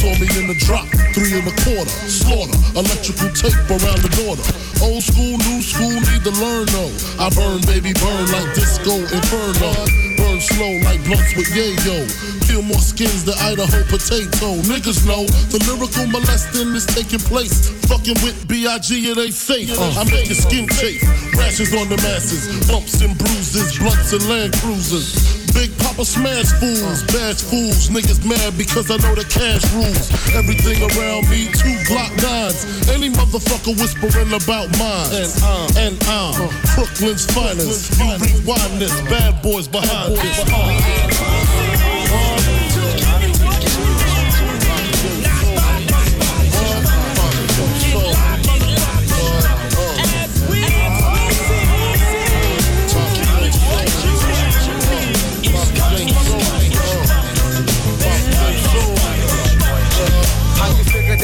[0.00, 1.96] Saw me in the drop, three and a quarter.
[2.08, 4.44] Slaughter, electrical tape around the border.
[4.84, 6.92] Old school, new school, need to learn though.
[7.18, 10.21] I burn, baby, burn like disco inferno.
[10.32, 12.08] Burn slow like blunts with yayo.
[12.48, 14.56] Peel more skins than Idaho potato.
[14.64, 17.68] Niggas know the lyrical molesting is taking place.
[17.86, 19.10] Fucking with B.I.G.
[19.10, 19.78] it ain't safe.
[19.78, 20.00] Uh.
[20.00, 21.02] I make your skin chafe.
[21.36, 22.66] Rashes on the masses.
[22.66, 23.78] Bumps and bruises.
[23.78, 25.41] Blunts and land cruisers.
[25.54, 27.88] Big Papa smash fools, bash fools.
[27.88, 30.08] Niggas mad because I know the cash rules.
[30.34, 32.64] Everything around me, two Glock nines.
[32.88, 35.12] Any motherfucker whispering about mine.
[35.12, 36.34] And I'm, and I'm
[36.74, 37.98] Brooklyn's finest.
[37.98, 41.11] You rewind this, bad boys behind this.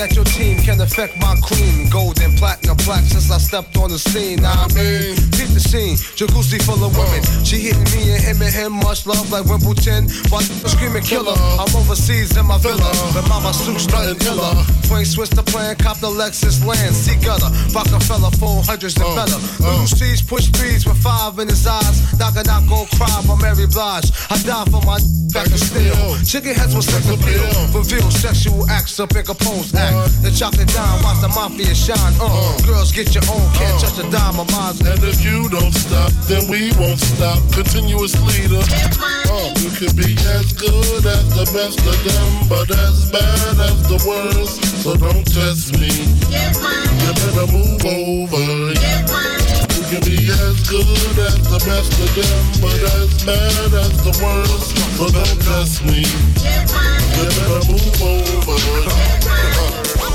[0.09, 1.89] That your team can affect my queen?
[1.89, 4.45] Gold and platinum black since I stepped on the scene.
[4.45, 5.97] I mean, keep the scene.
[6.13, 7.25] Jacuzzi full of women.
[7.43, 8.73] She hitting me and him and him.
[8.85, 10.13] Much love like Wimbledon.
[10.29, 11.33] But screaming killer.
[11.57, 12.93] I'm overseas in my villa.
[13.15, 14.53] But mama suits nothing killer.
[14.85, 15.77] Twin switch the plan.
[15.77, 16.95] Cop the Lexus land.
[16.95, 17.49] See gutter.
[17.73, 19.41] Rockefeller, four hundreds and uh, better.
[19.65, 19.73] Uh.
[19.73, 21.97] Little Cease push threes with five in his eyes.
[22.19, 24.13] Knock a knock, go cry for Mary Blige.
[24.29, 25.01] I die for my
[25.33, 25.97] back of steel.
[26.25, 27.47] Chicken heads will sex appeal.
[27.73, 30.23] Reveal sexual acts up in compose act.
[30.23, 32.15] The chocolate dime, watch the mafia shine.
[32.21, 34.75] Uh, girls get your own, can't touch a dime of mine.
[34.87, 37.39] And if you don't stop, then we won't stop.
[37.53, 38.63] Continuous leader.
[39.31, 43.79] Uh, you could be as good as the best of them, but as bad as
[43.87, 44.65] the worst.
[44.83, 45.93] So don't test me.
[46.33, 48.75] You better move over.
[48.75, 54.15] You can be as good as the best of them, but as bad as the
[54.23, 54.77] worst.
[54.97, 56.03] So don't test me.
[56.43, 59.28] You better move over.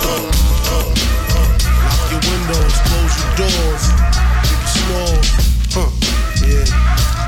[0.03, 0.19] Lock
[2.11, 3.83] your windows, close your doors.
[4.43, 5.15] Keep it small.
[5.71, 5.89] Huh.
[6.45, 7.22] Yeah.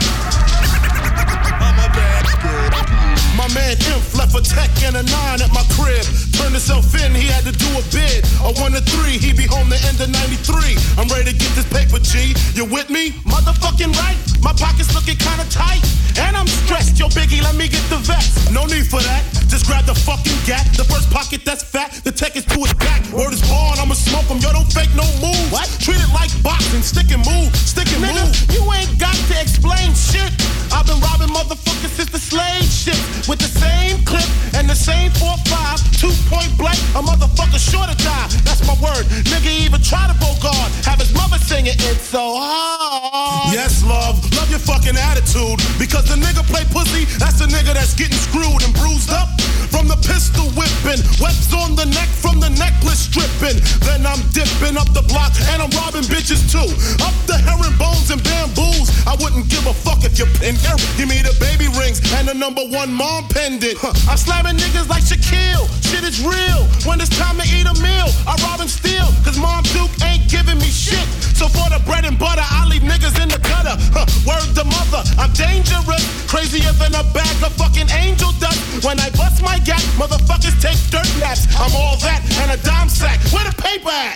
[3.56, 6.04] Man Inf left a tech and a nine at my crib.
[6.36, 8.28] Turned himself in, he had to do a bid.
[8.44, 10.76] A one to three, he be home the end of 93.
[11.00, 12.36] I'm ready to get this paper, G.
[12.52, 13.15] You with me?
[13.24, 14.20] Motherfucking right.
[14.44, 15.80] My pockets looking kinda tight.
[16.20, 17.00] And I'm stressed.
[17.00, 18.52] Yo, Biggie, let me get the vest.
[18.52, 19.24] No need for that.
[19.48, 20.68] Just grab the fucking gap.
[20.76, 21.91] The first pocket that's fat.
[22.04, 23.04] The tech is to his back.
[23.12, 24.39] Word is born, I'ma smoke him.
[24.39, 25.48] Yo, don't fake no move.
[25.52, 25.68] What?
[25.80, 26.84] Treat it like boxing.
[26.84, 27.56] Stick and move.
[27.56, 28.36] Stick and Nigga, move.
[28.52, 30.32] you ain't got to explain shit.
[30.72, 33.00] I've been robbing motherfuckers since the slave shit.
[33.28, 37.97] With the same clip and the same 4-5, two point blank, a motherfucker sure to
[38.03, 38.27] die.
[38.45, 39.05] That's my word.
[39.31, 40.69] Nigga even try to vote bogard.
[40.86, 43.53] Have his mother singing it It's so hard.
[43.53, 45.60] Yes, love, love your fucking attitude.
[45.79, 49.29] Because the nigga play pussy, that's the nigga that's getting screwed and bruised up.
[49.71, 53.60] From the pistol whipping, webs on the neck from the necklace stripping.
[53.84, 56.69] Then I'm dipping up the block and I'm robbing bitches too.
[57.03, 58.88] Up the herringbones and bamboos.
[59.03, 60.77] I wouldn't give a fuck if you pin her.
[60.95, 63.76] Give me the baby rings and the number one mom pendant.
[63.76, 63.91] Huh.
[64.08, 65.67] I'm slamming niggas like Shaquille.
[65.84, 66.63] Shit is real.
[66.88, 69.12] When it's time to eat a meal, I rob and steal.
[69.28, 71.04] Cause Mom Duke ain't giving me shit.
[71.36, 73.76] So for the bread and butter, I leave niggas in the gutter.
[73.91, 74.08] Huh.
[74.24, 76.04] Word to mother, I'm dangerous.
[76.32, 78.58] Crazier than a bag of fucking angel dust.
[78.88, 81.45] When I bust my gap, motherfuckers take dirt naps.
[81.60, 83.19] I'm all that and a dime sack.
[83.36, 84.15] Where the paper at?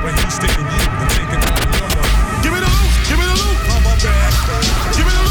[0.00, 2.40] When he's sticking you and taking all your money.
[2.40, 3.56] Give me the loot, give me the loot.
[3.68, 4.64] I'm a bad boy.
[4.96, 5.29] Give me the loot,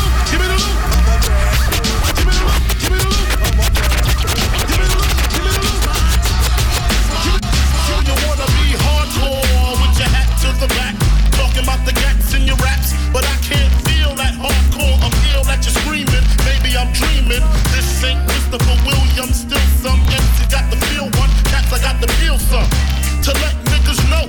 [17.29, 17.45] I'm.
[17.69, 21.29] This ain't Christopher Williams, still some MC got the feel one.
[21.45, 22.65] Cats, I got the feel some.
[23.21, 24.25] To let niggas know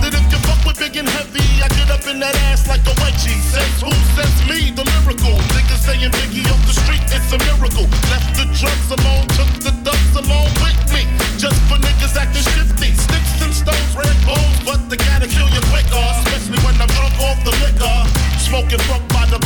[0.00, 2.80] that if you fuck with big and heavy, I get up in that ass like
[2.88, 3.36] a wedgie.
[3.52, 3.92] Says who?
[4.16, 5.36] Says me, the lyrical.
[5.52, 7.84] Niggas saying Biggie off the street, it's a miracle.
[8.08, 11.04] Left the drugs alone, took the dubs along with me.
[11.36, 12.96] Just for niggas acting shifty.
[12.96, 16.00] Sticks and stones, red bones, but they gotta kill you quicker.
[16.24, 17.98] Especially when I'm drunk off the liquor.
[18.40, 19.36] Smoking fuck by the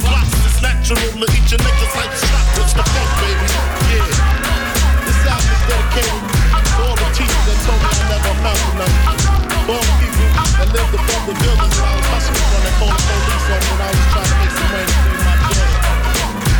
[0.00, 0.40] boxes.
[0.48, 2.72] It's natural to eat your niggas like chocolates.
[3.20, 3.44] Baby.
[3.92, 4.08] Yeah.
[5.04, 8.72] This album is dedicated to all the teachers that told me I never amount to
[8.80, 9.04] nothing.
[9.68, 12.96] All the people that lived above the buildings when I was hustling when they called
[13.04, 15.76] police on when I was trying to make some money to my daughter.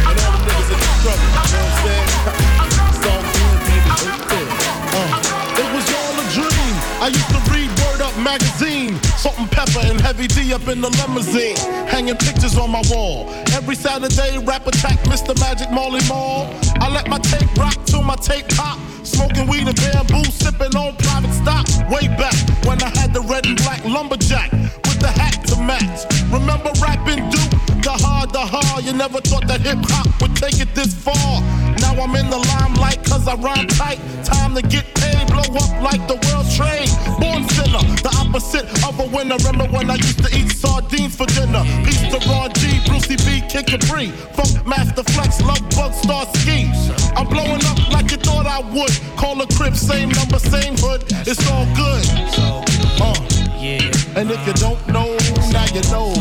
[0.03, 2.62] And all the niggas in the struggle, you know what I'm saying?
[8.23, 9.01] Magazine.
[9.19, 11.57] Salt-N-Pepa and heavy D up in the limousine.
[11.89, 13.29] Hanging pictures on my wall.
[13.53, 15.39] Every Saturday, rap attack Mr.
[15.41, 16.49] Magic Marley Marl.
[16.81, 18.79] I let my tape rock till my tape pop.
[19.03, 21.67] Smoking weed and bamboo, sipping on private stock.
[21.91, 24.51] Way back when I had the red and black lumberjack
[25.03, 26.07] the hat to match.
[26.31, 27.51] Remember rapping Duke?
[27.83, 28.85] The hard, the hard.
[28.85, 31.43] You never thought that hip hop would take it this far.
[31.83, 33.99] Now I'm in the limelight cause I rhyme tight.
[34.23, 36.87] Time to get paid, blow up like the world's trade.
[37.19, 39.37] Born sinner, the opposite of a winner.
[39.43, 41.67] Remember when I used to eat sardines for dinner?
[41.83, 44.15] Peace to Ron G, Brucey B, Kid Capri.
[44.39, 46.71] Funk Master Flex, Love Bug, Star Ski.
[47.19, 48.95] I'm blowing up like you thought I would.
[49.19, 51.03] Call a crib, same number, same hood.
[51.27, 52.07] It's all good.
[53.03, 53.23] Uh.
[54.15, 55.17] And if you don't know,
[55.51, 56.13] now you know,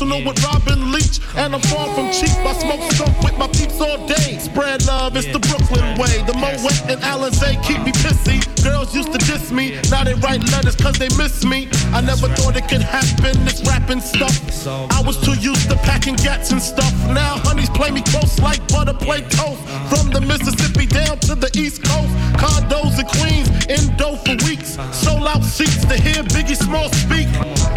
[0.00, 2.32] personal with Robin Leach, and I'm far from cheap.
[2.40, 4.38] I smoke skunk with my peeps all day.
[4.38, 6.24] Spread love, it's the Brooklyn way.
[6.24, 6.56] The Moet
[6.88, 8.40] and Alizé keep me pissy.
[8.64, 11.68] Girls used to diss me, now they write letters cause they miss me.
[11.92, 14.32] I never thought it could happen, this rapping stuff.
[14.66, 16.94] I was too used to packing gats and stuff.
[17.08, 19.60] Now honeys play me close like butter play toast.
[19.92, 22.12] From the Mississippi down to the East Coast.
[22.40, 24.78] Condos in Queens, in dough for weeks.
[24.96, 27.28] Sold out seats to hear Biggie Small speak.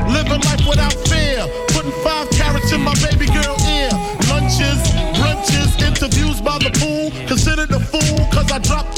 [0.08, 0.96] Living life without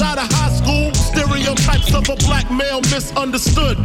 [0.06, 0.94] out of high school.
[0.94, 3.76] Stereotypes of a black male misunderstood.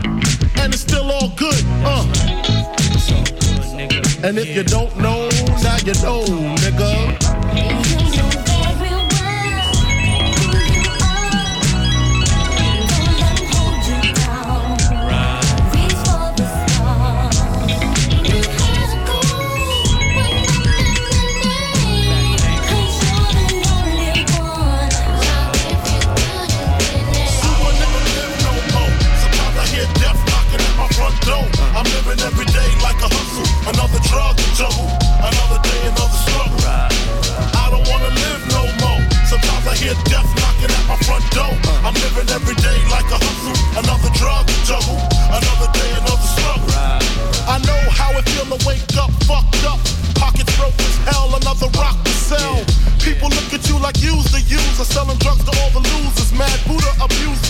[0.62, 1.64] And it's still all good.
[1.84, 2.06] Uh.
[4.24, 5.30] And if you don't know,
[5.66, 6.22] now you know,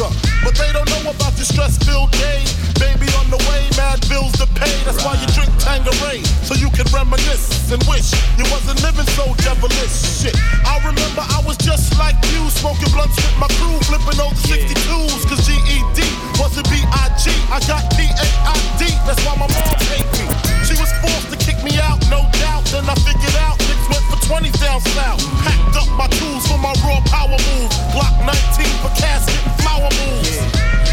[0.01, 0.09] abuser.
[0.43, 2.41] But they don't know about your stress-filled day.
[2.81, 4.73] Baby on the way, mad bills to pay.
[4.85, 9.29] That's why you drink Tanqueray, so you can reminisce and wish you wasn't living so
[9.45, 9.93] devilish.
[10.21, 10.35] Shit,
[10.65, 15.21] I remember I was just like you, smoking blunts with my crew, flipping over 62s,
[15.29, 15.99] cause GED
[16.41, 17.29] wasn't B-I-G.
[17.53, 20.25] I got D-A-I-D, that's why my mom hate me.
[20.65, 22.65] She was forced to kick me out, no doubt.
[22.73, 25.21] Then I figured out niggas went for 20s down south.
[25.45, 27.69] Packed up my tools for my raw power move.
[27.93, 30.38] Glock 19 for casket flower moves.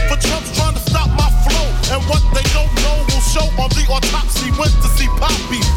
[0.08, 1.66] For Trump's trying to stop my flow.
[1.94, 4.50] And what they don't know will show on the autopsy.
[4.58, 5.67] Went to see Poppy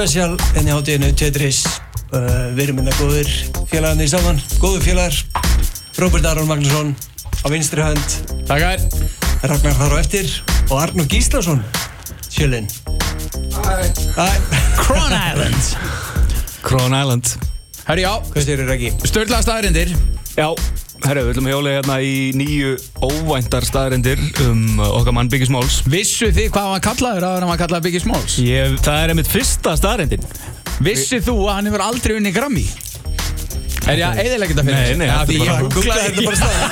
[0.00, 1.58] Special, enni hátíðinu, Tetris.
[2.08, 3.28] Uh, Við erum minna góðir
[3.68, 5.18] félagarnir saman Góður félagar.
[6.00, 6.94] Róbert Aron Magnússon
[7.44, 8.14] á vinstri hönd.
[8.48, 8.80] Takkar
[9.44, 10.30] Ragnar þar á eftir
[10.70, 11.60] Og Arnur Gíslason
[12.32, 12.70] Sjölinn.
[14.80, 15.68] Cron Island.
[16.64, 17.34] Cron Island.
[17.84, 18.14] Herri já.
[18.32, 18.94] Hvað styrir Raggi?
[19.04, 19.92] Störla staðarindir
[20.32, 20.48] Já,
[21.06, 22.70] herru, við ætlum hjóla hérna í nýju
[23.06, 27.60] óvæntar staðarindir um okkar mann Biggie Smalls Vissu þið hvað hann kallaður að hann var
[27.62, 28.32] kallaður Biggie Smalls?
[28.44, 30.24] Ég, það er einmitt fyrsta staðarindin
[30.84, 32.66] Vissu þú að hann hefur aldrei unni Grammy?
[33.90, 34.80] Er ég að eðilega þetta fyrir?
[34.80, 36.64] Nei, nei, Já, þetta er bara ég að googla þetta bara staðar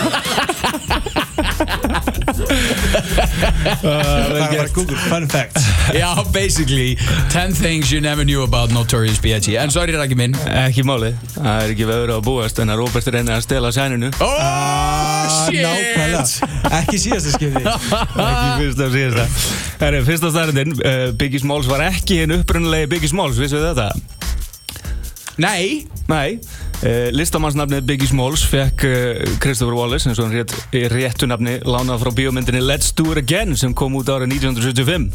[3.83, 5.59] Það var Google, fun fact.
[5.95, 6.97] Já, basically
[7.31, 9.57] 10 things you never knew about Notorious B.I.G.
[9.57, 10.37] En sorry, Raki minn.
[10.49, 13.73] Ekki máli, það er ekki veður á að búast en að Róbert reynir að stela
[13.75, 14.11] sæninu.
[14.25, 15.63] Oh, shit!
[15.65, 16.23] Nákvæmlega.
[16.83, 17.65] Ekki síðasta skipti.
[17.65, 19.27] Ekki fyrsta og síðasta.
[19.79, 23.93] Herru, fyrsta staðarindin, uh, Biggie Smalls var ekki hinn upprunalegi Biggie Smalls, vissu þetta?
[25.39, 25.87] Nei.
[26.09, 26.39] Nei,
[26.83, 30.55] uh, listamannsnafnið Biggie Smalls fekk uh, Christopher Wallace eins og hann rétt,
[30.91, 35.07] réttu nafni lánað frá bíómyndinni Let's Do It Again sem kom út árið 1975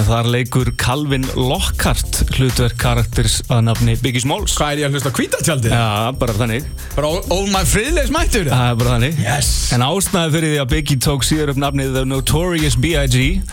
[0.00, 4.56] en þar leikur Calvin Lockhart hlutverk karakters að nafni Biggie Smalls.
[4.58, 5.76] Hvað er ég að hlusta kvítatjaldið?
[5.76, 6.68] Já, bara þannig.
[6.96, 9.22] Bara all, my friðleis mættur er bara þannig.
[9.22, 9.54] Yes.
[9.76, 13.44] En ástæði fyrir því að Biggie tók síður upp nafnið The Notorious B.I.G.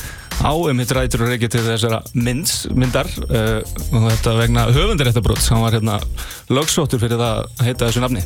[0.45, 3.61] á einmitt rætur og reykja til þessara mynds, myndar uh,
[3.95, 5.99] og þetta vegna höfundaréttabróts hann var hérna
[6.53, 8.25] lögsóttur fyrir það að heita þessu nafni.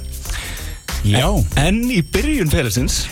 [1.07, 1.27] Já.
[1.61, 3.05] En í byrjun ferilsins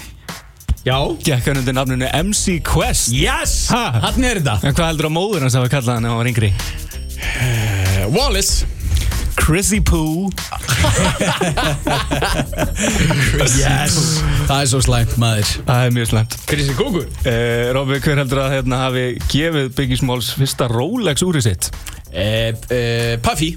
[0.88, 0.98] Já.
[1.24, 3.12] gekk hann undir nafninu MC Quest.
[3.16, 3.68] Yes!
[3.74, 3.86] Ha?
[4.08, 4.60] Hann er þetta.
[4.68, 6.52] En hvað heldur að móður hans hafa kallað hann ef hann var yngri?
[8.14, 8.77] Wallace
[9.38, 10.30] Chrissy Poo.
[13.58, 13.96] Yes.
[14.48, 15.54] Það er svo slæmt maður.
[15.68, 16.36] Það er mjög slæmt.
[16.50, 17.08] Chrissy Kúkur.
[17.24, 21.72] Uh, Robby, hver heldur að hérna hafi gefið Biggie Smalls fyrsta Rolex úrið sitt?
[22.12, 23.56] uh, uh, Puffy.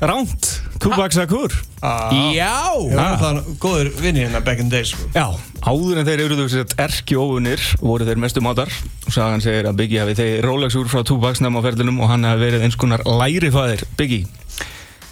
[0.00, 0.46] Ránt,
[0.80, 1.52] Tupac Shakur.
[2.32, 2.72] Já.
[2.88, 5.04] Það var góður vinni hérna back in the days sko.
[5.12, 5.26] Já,
[5.68, 8.72] áður en þeir eru þess að erki óunir voru þeir mestu mátar.
[9.04, 12.08] Og sagan segir að Biggie hafi þeir Rolex úr frá Tupac snemma á ferðinum og
[12.14, 13.84] hann hafi verið eins konar lærifæðir.
[14.00, 14.24] Biggie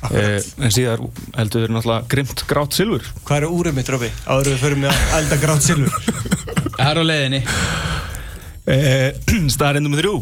[0.07, 1.03] uh, en síðar
[1.37, 3.07] heldur þeir náttúrulega grimt grátt silfur.
[3.29, 4.11] Hvað er úrið mitt, Robby?
[4.27, 6.11] Áður við förum með að elda grátt silfur.
[6.79, 7.43] Það er á leiðinni.
[8.69, 10.19] Uh, Starinn nummer þrjú.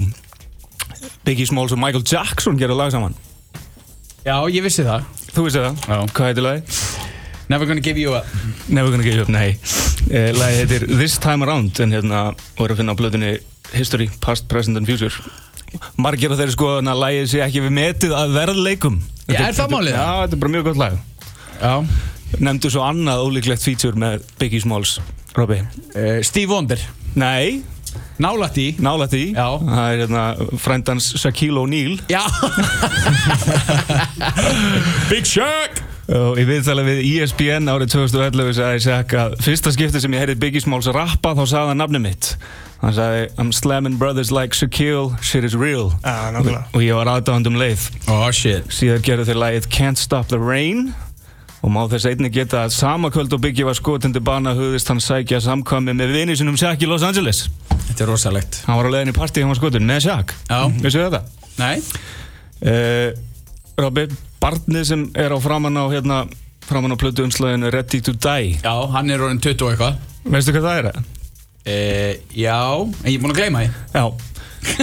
[1.26, 3.16] Biggie Smalls og Michael Jackson gerðu lag saman.
[4.26, 5.06] Já, ég vissi það.
[5.34, 5.82] Þú vissi það?
[5.86, 5.98] Já.
[6.16, 6.78] Hvað heitir lagi?
[7.48, 8.26] Never gonna give you up.
[8.68, 9.54] Never gonna give you up, nei.
[10.06, 12.22] Uh, Lagi heitir This Time Around en hérna
[12.58, 13.34] voru að finna á blöðunni
[13.74, 15.14] History, Past, Present and Future.
[15.98, 19.72] Margir af þeirri sko að lagið sé ekki við metið að verðleikum Já, er það
[19.74, 19.94] málið?
[19.96, 20.98] Já, þetta er bara mjög gott lag.
[21.60, 21.72] Já.
[22.46, 24.98] Nefndu svo annað ólíklegt feature með Biggie Smalls
[25.36, 25.62] Robby.
[25.94, 26.80] Uh, Steve Wonder.
[27.16, 27.62] Nei.
[28.20, 29.46] Nálætt í Nálætt í Já.
[29.60, 30.24] Það er hérna
[30.60, 31.96] frændans Shaquille O'Neal.
[32.12, 32.22] Já.
[35.10, 35.82] Big Shaq!
[36.06, 40.38] Og ég viðtala við ESPN árið 2011 sagði Shaq að fyrsta skipti sem ég heyrði
[40.44, 42.36] Biggie Smalls rappa þá sagði hann nafni mitt
[42.82, 45.90] Hann sagði I'm slamming brothers like Shaquille, shit is real.
[46.04, 46.66] Nákvæmlega.
[46.76, 47.86] Og ég var aðdáðandum leið.
[48.12, 48.68] Oh shit.
[48.72, 50.90] Síðan gerðu þeir lagið Can't Stop the Rain.
[51.64, 54.92] Og má þess einnig geta að sama kvöld og Biggie var skotin til bana hugðist
[54.92, 57.46] hann sækja samkvæmi með vinni sinum Shaq í Los Angeles.
[57.88, 58.60] Þetta er rosalegt.
[58.68, 60.36] Hann var á leiðin í partí hann var skotin með Shaq.
[60.46, 60.60] Já.
[60.84, 61.22] Vissu þetta?
[61.56, 61.80] Nei.
[62.60, 63.08] Uh,
[63.80, 64.06] Robby,
[64.40, 66.22] barnið sem er á framann á hérna
[66.68, 68.60] framann á plötu umslæðinu Ready to Die.
[68.62, 69.98] Já, hann er orðin 20 og eitthvað.
[70.26, 70.90] Veistu hvað það er?
[70.92, 71.15] það?
[71.66, 73.70] Uh, Já, en ég er búinn að gleyma því.
[73.98, 74.06] Já.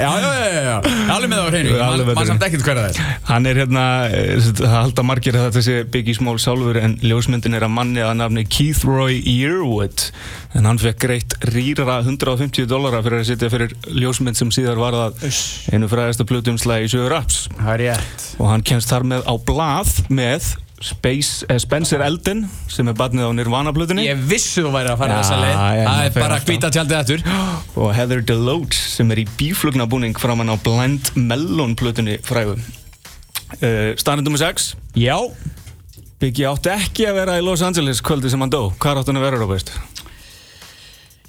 [0.00, 0.76] Já, já, já, já,
[1.12, 1.72] Alveg með það á hreinu.
[1.80, 2.20] Það.
[2.28, 3.18] samt ekkert hverja það er.
[3.28, 7.56] Hann er hérna, eh, það halda margir að þetta sé Biggie Small sjálfur en ljósmyndin
[7.56, 10.06] er að manni að nafni Keith Roy Yearwood
[10.58, 14.96] en hann fekk greitt rýra 150 dollara fyrir að sitja fyrir ljósmynd sem síðar var
[14.98, 15.28] það
[15.74, 17.44] einu fræðasta plutumslægi í sögur raps.
[17.58, 18.26] Það er rétt.
[18.38, 23.26] Og hann kemst þar með á blað með Space, eh, Spencer Elden sem er barnið
[23.28, 25.58] á Nirvana plutunni Ég vissi þú væri að fara þessa leið.
[25.84, 26.46] Það er bara alltaf.
[26.48, 27.24] hvita tjaldið eftir
[27.76, 32.56] og Heather Deloach sem er í bíflugnabúning framann á Blend Melon plutunni frægu.
[33.60, 35.18] Uh, Staðnum nummer 6 Já.
[36.20, 38.70] Biggie átti ekki að vera í Los Angeles kvöldi sem hann dó.
[38.80, 39.72] Hvað átti hann að vera, Robert?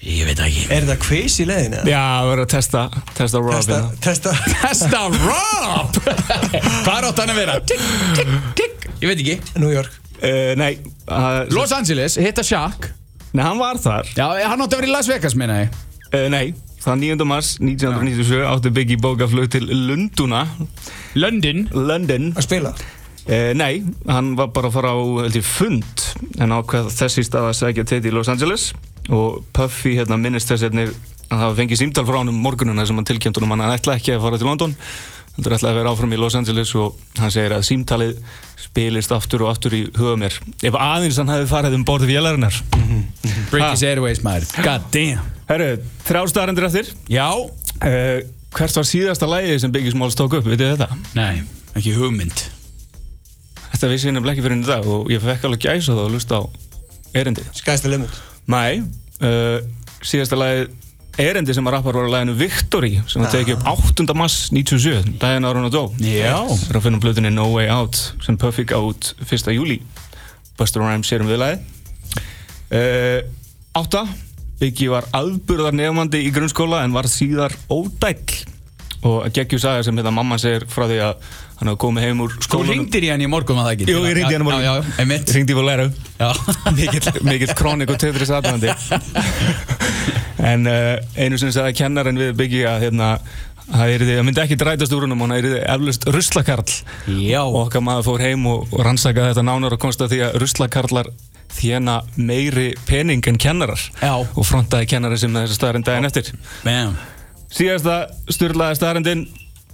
[0.01, 0.63] Ég veit ekki.
[0.73, 1.83] Er það quiz í leiðinu?
[1.85, 2.79] Já, það verður að testa
[3.13, 3.99] Testa Rob Testa, hérna.
[4.01, 4.31] testa.
[4.63, 5.99] Testa Rob!
[6.87, 7.59] Hvað átt hann að vera?
[7.69, 7.83] Tikk,
[8.17, 9.37] tikk, tikk Ég veit ekki.
[9.57, 9.93] New York.
[10.21, 10.75] Uh, Nei
[11.09, 12.91] uh, Los Angeles, hitta Shaq
[13.31, 14.09] Nei, hann var þar.
[14.13, 15.77] Já, hann átti að vera í Las Vegas, meina ég.
[16.11, 16.51] Uh, Nei,
[16.83, 17.25] það 9.
[17.25, 20.43] mars 1997 átti Biggie bókaflug til Lunduna
[21.17, 21.63] London?
[21.73, 22.29] London.
[22.35, 22.73] Að spila?
[23.21, 26.05] Uh, nei, hann var bara að fara á held ég, fund
[26.41, 28.71] en ákveð þessi stað að segja til í Los Angeles
[29.13, 30.91] og Puffy hérna, minnist þess einnig
[31.31, 34.17] að hafa fengið símtal frá hann um morgununa sem hann tilkjönd honum hann ætla ekki
[34.17, 34.75] að fara til London
[35.35, 38.17] hann ætla að vera áfram í Los Angeles og hann segir að símtalið
[38.61, 40.35] spilist aftur og aftur í huga mér.
[40.63, 42.59] Ef aðeins hann hefði farið um borðið vélarinnar.
[43.51, 44.47] British Airways, maður.
[44.65, 45.25] God damn.
[45.49, 45.71] Herru,
[46.07, 46.91] þrjá staðarendur eftir.
[47.11, 47.27] Já.
[47.81, 48.21] Uh,
[48.51, 50.97] Hvert var síðasta lægið sem Biggie Smalls tók upp, vitið þetta?
[51.15, 51.43] Nei,
[51.79, 52.41] ekki hugmynd.
[53.71, 56.01] Þetta vissi ég nefnilega ekki fyrir enn í dag og ég fekk alveg gæsa það
[56.03, 56.43] að lusta á
[57.15, 58.17] erindi Sky's the limit.
[58.51, 58.81] Nei,
[59.23, 59.63] uh,
[60.03, 60.67] síðasta lagi
[61.19, 64.05] erindi sem að rappar var að laginu Victory sem að tekið upp 8.
[64.15, 65.83] mars 97 daginn ára hann að dó
[66.69, 69.51] er að finna blöðinni No Way Out sem Puffy út 1.
[69.55, 69.81] júli
[70.59, 71.59] Buster Rhymes sér um viðlagi
[72.71, 73.19] uh,
[73.81, 74.05] 8.
[74.61, 78.43] Biggie var aðburðar nefnandi í grunnskóla en var síðar ódæll
[79.01, 81.31] og geggjum saga sem hérna mamma segir frá því að
[81.61, 82.73] hann hefði komið heim úr Þú skólanum.
[82.73, 83.87] ringdir í hann í morgun að það ekki?
[83.91, 84.65] Jú, ég ringdi í hann í morgun.
[84.65, 85.33] Já, já, einmitt.
[85.35, 85.85] Ringdi í Valero.
[86.17, 86.29] Já.
[87.29, 88.73] Mikill, krónik og tetris aðdæmandi
[90.51, 93.11] en uh, einu sem sagði kennarinn við Biggie að hérna
[93.71, 96.77] það myndi ekki drætast úr húnum og það yrði eflust ruslakarl.
[97.21, 97.41] Já.
[97.45, 100.39] Og okkar maður fór heim og, og rannsakaði þetta nánar og komst að því að
[100.43, 101.11] ruslakarlar
[101.51, 103.81] þjena meiri pening en kennarar.
[104.01, 104.15] Já.
[104.17, 106.33] og frontaði kennari sem með þessa staðarinn daginn eftir.
[106.65, 106.97] Bam.
[107.51, 107.95] Síðasta
[108.31, 109.23] styrlaði staðarindin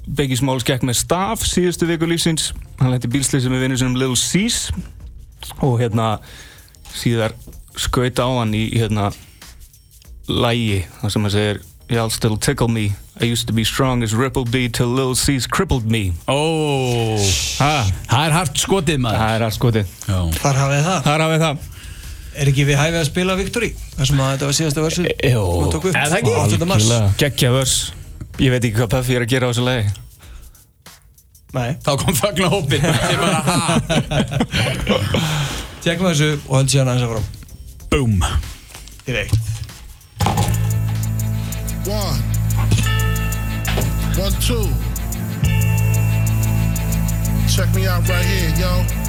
[0.08, 2.52] Biggie Smalls gekk með staf síðustu viku lífsins.
[2.80, 4.70] Hann lendi bílslýsi með vinnu sinum Lil C's
[5.62, 6.18] og hérna
[6.96, 7.36] síðar
[7.78, 9.10] skauta á hann í hérna
[10.28, 12.92] lægi þar sem hann segir Y'all still tickle me.
[13.22, 16.12] I used to be strong as Ripple B till Lil C's crippled me.
[16.28, 19.22] Ha, Það er hart skotið maður.
[19.22, 19.94] Það er allt skotið.
[20.04, 20.18] Já.
[20.42, 21.00] Þar hafið það.
[21.08, 21.62] Þar hafið það.
[22.38, 23.70] Er ekki við hæfið að spila Victory?
[23.96, 25.88] Það sem að þetta var síðasta versu Jó, upp.
[25.94, 26.36] Er það ekki?
[26.44, 26.68] 8.
[26.74, 26.92] mars.
[27.24, 27.78] Gekkja vers
[28.38, 29.88] Ég veit ekki hvað Puffy er að gera á þessu lagi.
[31.56, 31.70] Nei.
[31.82, 32.84] Þá kom þögna hópin
[33.14, 33.80] Ég bara ha?
[35.82, 37.28] Tjekkum þessu og held síðan aðeins áfram.
[37.90, 38.18] Boom.
[39.08, 39.36] Direkt
[41.88, 42.20] One.
[44.20, 44.68] One, two.
[47.48, 49.07] Check me out right here, yo.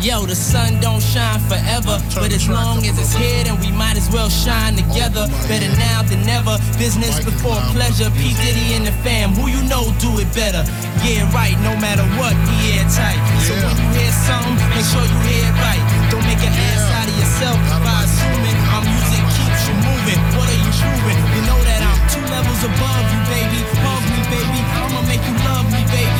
[0.00, 4.00] Yo, the sun don't shine forever, but as long as it's here, then we might
[4.00, 5.28] as well shine together.
[5.44, 6.56] Better now than never.
[6.80, 8.08] Business before pleasure.
[8.16, 10.64] P Diddy and the fam, who you know do it better.
[11.04, 11.52] Yeah, right.
[11.60, 13.20] No matter what, we airtight.
[13.44, 15.84] So when you hear something, make sure you hear it right.
[16.08, 20.20] Don't make an ass out of yourself by assuming our music keeps you moving.
[20.32, 21.20] What are you proving?
[21.36, 23.60] You know that I'm two levels above you, baby.
[23.84, 24.60] Hug me, baby.
[24.80, 26.19] I'ma make you love me, baby.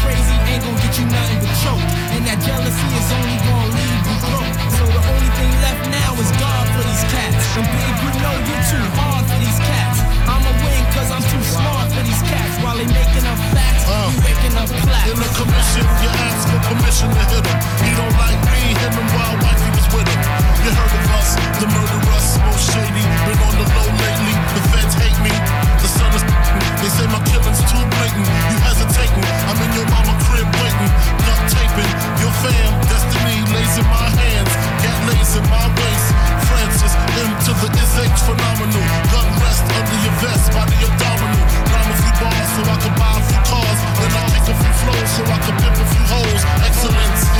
[0.00, 1.84] Crazy ain't gonna get you nothing but choke.
[2.16, 4.56] And that jealousy is only gonna leave you broke.
[4.72, 7.36] So the only thing left now is God for these cats.
[7.60, 9.98] And babe, you know you're too hard for these cats.
[10.24, 12.54] I'ma win cause I'm too smart for these cats.
[12.64, 15.10] While they making up facts, you uh, waking up plaques.
[15.12, 17.58] In the commission, you ask for permission to hit him.
[17.84, 20.20] He don't like me, him while wifey was with him.
[20.64, 21.28] You heard of us,
[21.60, 23.04] the murderers, most shady.
[23.28, 25.34] Been on the low lately, the feds hate me.
[25.84, 26.24] The sun is
[26.80, 28.49] they say my killing's too blatant.
[35.30, 36.08] Gat in my waist.
[36.48, 38.82] Francis, M to the is H phenomenal.
[39.14, 41.46] Gun rest under your vest, body abdominal.
[41.70, 43.78] Rhyme a few bars so I can buy a few cars.
[44.00, 46.42] Then I kick a few flows so I can pimp a few hoes.
[46.66, 47.39] Excellence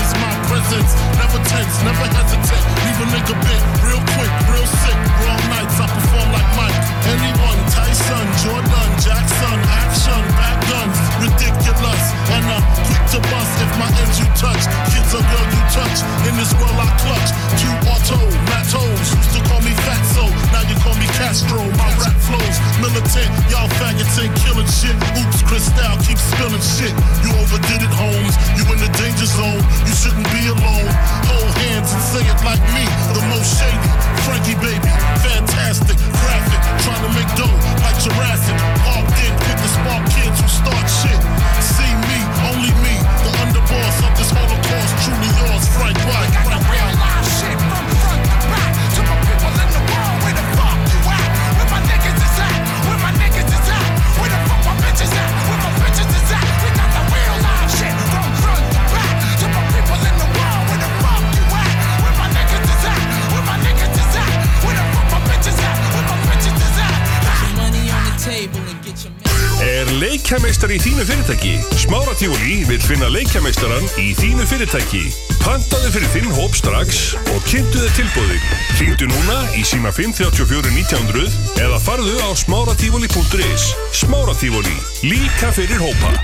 [0.51, 0.92] presence.
[1.14, 2.66] Never tense, never hesitate.
[2.82, 4.98] Leave a nigga bit real quick, real sick.
[5.22, 6.78] Wrong nights, I perform like Mike.
[7.07, 12.05] Anyone, Tyson, Jordan, Jackson, action, back guns, ridiculous.
[12.34, 14.62] And I'm quick to bust if my ends you touch.
[14.90, 15.98] Kids a girl you touch.
[16.26, 17.30] In this world I clutch.
[17.62, 18.18] Two auto,
[18.51, 19.07] Matos.
[19.14, 20.26] Used to call me Fatso.
[20.51, 21.62] Now you call me Castro.
[21.78, 23.30] My rap flows militant.
[23.55, 24.39] Y'all faggots killing
[24.70, 24.94] shit.
[25.18, 26.94] Oops, Cristal keep spilling shit.
[27.26, 28.34] You overdid it, Holmes.
[28.54, 29.62] You in the danger zone.
[29.86, 30.88] You shouldn't be alone.
[31.26, 32.86] Hold hands and say it like me.
[33.12, 33.90] The most shady.
[34.24, 34.90] Frankie baby.
[35.26, 35.98] Fantastic.
[36.22, 36.60] Graphic.
[36.86, 38.56] Trying to make dough like Jurassic.
[38.86, 41.39] Parked in with the spark kids who start shit.
[70.31, 71.53] Leikjameistar í þínu fyrirtæki?
[71.74, 75.01] Smáratífóli vil finna leikjameistaran í þínu fyrirtæki.
[75.43, 77.01] Pantaðu fyrir þinn hóp strax
[77.33, 78.45] og kynntu þið tilbúðið.
[78.76, 83.66] Hringdu núna í síma 534 1900 eða farðu á smáratífóli.is.
[84.05, 84.76] Smáratífóli,
[85.11, 86.14] líka fyrir hópa.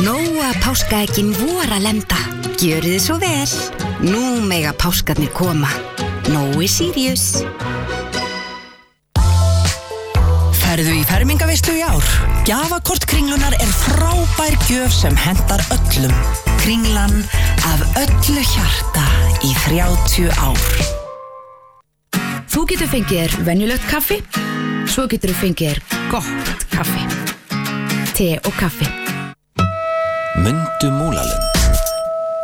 [0.00, 2.22] Nóa páskaegin vor að lenda.
[2.56, 3.56] Gjöru þið svo vel.
[4.08, 5.68] Nú mega páskarnir koma.
[6.32, 7.44] Nói Sirius.
[10.76, 12.08] Ferðu í fermingaveislu í ár?
[12.44, 16.12] Gjafakort kringlunar er frábær gjöf sem hendar öllum.
[16.60, 17.14] Kringlan
[17.64, 19.06] af öllu hjarta
[19.40, 20.60] í 30 ár.
[22.52, 24.20] Þú getur fengið þér venjulegt kaffi,
[24.84, 27.08] svo getur þú fengið þér gott kaffi.
[28.12, 28.92] Te og kaffi.
[30.44, 31.60] Mundu Múlalund.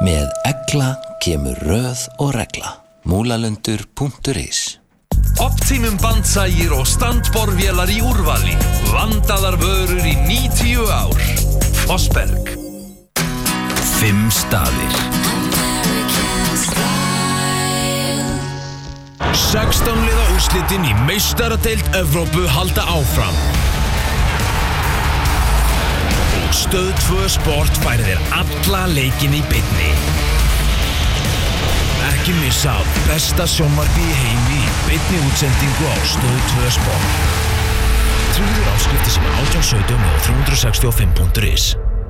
[0.09, 2.79] Með egla kemur röð og regla.
[3.05, 4.72] Múlalundur.is
[5.41, 8.57] Optimum bandsægir og standborvélar í úrvali.
[8.93, 11.23] Vandaðar vörur í 90 ár.
[11.87, 12.53] Fossberg.
[14.01, 14.99] Fimm staðir
[19.53, 23.37] 16 liða úrslitin í meistaradeild Evrópu halda áfram.
[26.57, 29.91] Stöð 2 Sport færi þér alla leikin í bytni.
[32.23, 32.71] Ekki missa
[33.09, 37.17] besta sjónvarpi í heimi í bytni útsendingu á Stöð 2 Sport.
[38.37, 41.65] Tryggður áskrifti sem er 1817 og 365.is.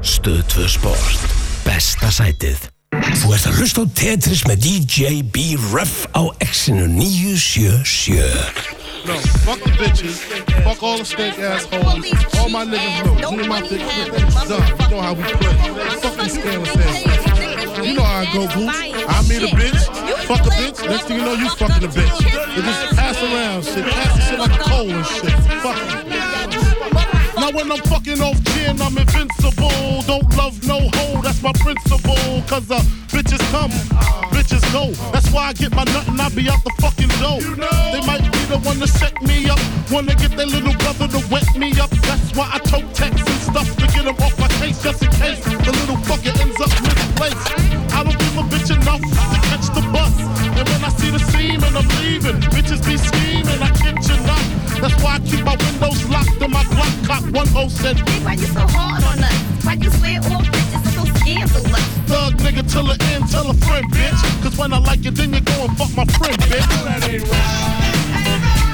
[0.05, 1.25] Stöð 2 Sport.
[1.65, 2.69] Besta sætið.
[3.23, 8.77] Þú ert að hlusta á Tetris með DJ B-Ruff á X-inu 977.
[9.09, 9.17] No,
[9.49, 10.21] fuck the bitches.
[10.61, 12.05] Fuck all the steak assholes.
[12.37, 13.33] All my niggas know.
[13.33, 14.13] Me and my thick clip.
[14.45, 14.61] Done.
[14.77, 15.57] You know how we play.
[16.05, 17.33] Fuck these scandalous ass.
[17.81, 18.69] You know how I go, boo.
[18.69, 20.02] I meet a bitch.
[20.33, 20.89] Fuck a bitch.
[20.89, 22.19] Next thing you know, you fucking a bitch.
[22.57, 23.85] They just pass around shit.
[23.85, 25.29] Pass the shit like a coal and shit.
[25.61, 27.37] Fuck it.
[27.37, 30.01] Now when I'm fucking off gin, I'm invincible.
[30.09, 32.17] Don't love no hoe, that's my principle.
[32.49, 32.81] Cause uh,
[33.13, 33.69] bitches come,
[34.33, 34.89] bitches go.
[35.13, 37.45] That's why I get my nut and I be out the fucking dough.
[37.93, 39.61] They might be the one to set me up.
[39.91, 41.91] Wanna get their little brother to wet me up.
[42.09, 45.11] That's why I tote texts and stuff to get him off my case just in
[45.11, 47.37] case the little fucker ends up misplaced.
[47.93, 49.92] I don't give a bitch enough to catch the.
[50.63, 54.15] And when I see the seam and I'm leaving, bitches be scheming, I kid you
[54.23, 54.47] not.
[54.79, 58.47] That's why I keep my windows locked and my Glock cock 10 said, Why you
[58.47, 59.65] so hard on us?
[59.67, 61.83] Why you swear all bitches are so scandalous?
[62.07, 64.23] Thug nigga till the end, tell a friend, bitch.
[64.45, 66.69] Cause when I like you, then you go and fuck my friend, bitch.
[66.87, 68.63] That ain't right.
[68.67, 68.72] We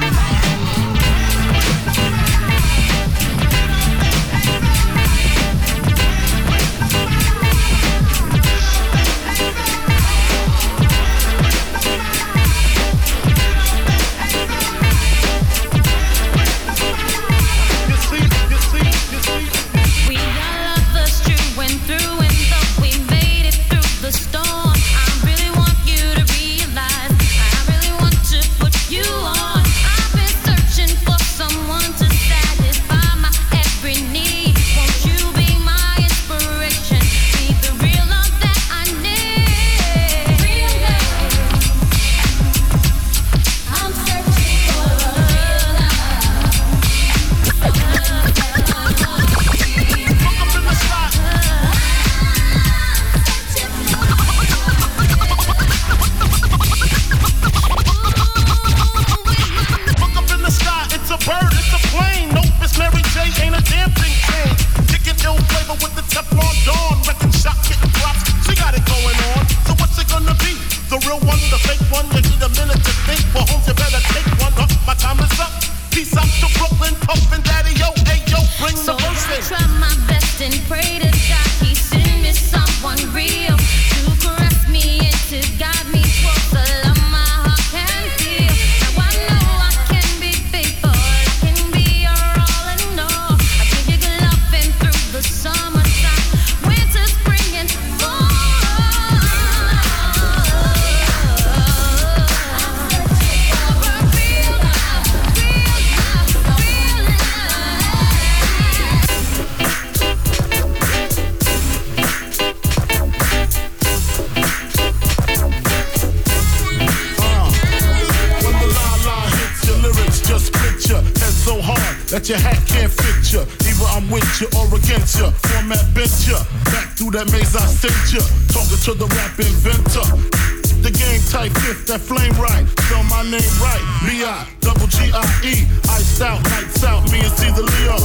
[136.85, 137.97] out, me and Caesar Leo.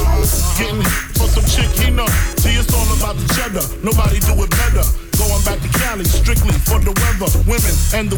[0.57, 0.83] Getting
[1.17, 2.07] for some chick he know.
[2.39, 3.65] See, it's all about the cheddar.
[3.83, 4.85] Nobody do it better.
[5.17, 8.17] Going back to Cali, strictly for the weather, women, and the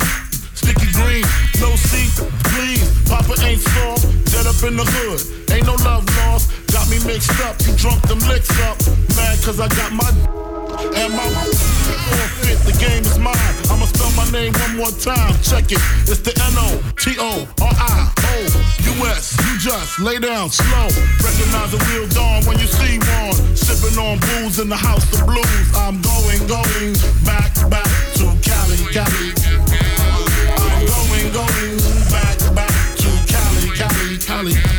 [0.56, 1.26] Sticky green,
[1.60, 2.16] no seat,
[2.56, 2.88] please.
[3.10, 5.51] Papa ain't soft, dead up in the hood.
[5.51, 6.49] Ain't no love lost.
[6.72, 8.80] Got me mixed up, you drunk them licks up.
[9.16, 10.10] Mad cause I got my
[10.95, 11.28] and my
[12.66, 13.38] The game is mine.
[13.70, 15.34] I'ma spell my name one more time.
[15.42, 15.82] Check it.
[16.10, 17.66] It's the N-O-T-O-R-I-O-U-S.
[19.46, 20.90] You just lay down slow.
[21.22, 23.38] Recognize the real dawn when you see one.
[23.56, 25.46] Sipping on booze in the house of blues.
[25.78, 27.86] I'm going, going back, back
[28.18, 29.34] to Cali, Cali.
[30.58, 31.78] I'm going, going
[32.10, 34.75] back, back to Cali, Cali, Cali.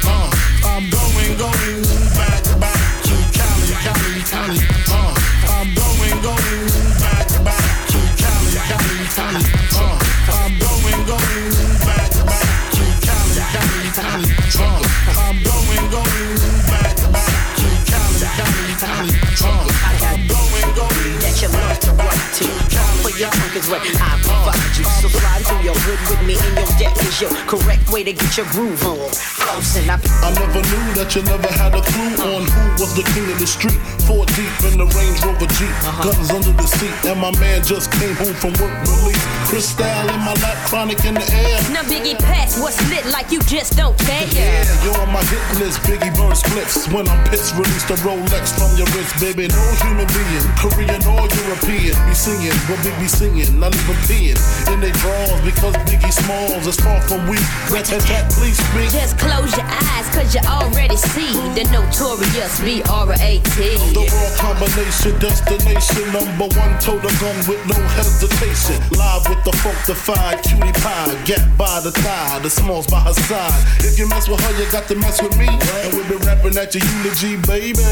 [23.68, 24.84] Where I provide you.
[25.02, 28.12] So slide through your hood with me and your deck is your correct way to
[28.12, 29.10] get your groove on.
[29.42, 32.94] Close and I I never knew that you never had a clue on who was
[32.94, 33.78] the king of the street.
[34.06, 36.06] Four deep in the Range Rover Jeep, uh-huh.
[36.06, 39.24] guns under the seat, and my man just came home from work release.
[39.50, 41.58] Crystal in my lap, chronic in the air.
[41.74, 44.26] Now Biggie Pass, what's lit like you just don't care.
[44.30, 46.86] Yeah, you're on my hit list, Biggie burn splits.
[46.90, 49.50] When I'm pissed, release the Rolex from your wrist, baby.
[49.50, 54.38] No human being, Korean or European, be singing what Big be singing, not even peeing
[54.72, 57.44] in they drawers because Biggie Smalls is far from weak.
[57.70, 58.90] Rat tat tat, please speak.
[58.90, 63.58] Just close your eyes, cause you already see the notorious B-R-A-T.
[63.96, 68.76] The raw combination, destination, number one, total gun with no hesitation.
[68.98, 73.54] Live with the funkified cutie pie, get by the thigh, the smalls by her side.
[73.80, 75.48] If you mess with her, you got to mess with me.
[75.48, 77.82] And we've been rapping at your eulogy, baby.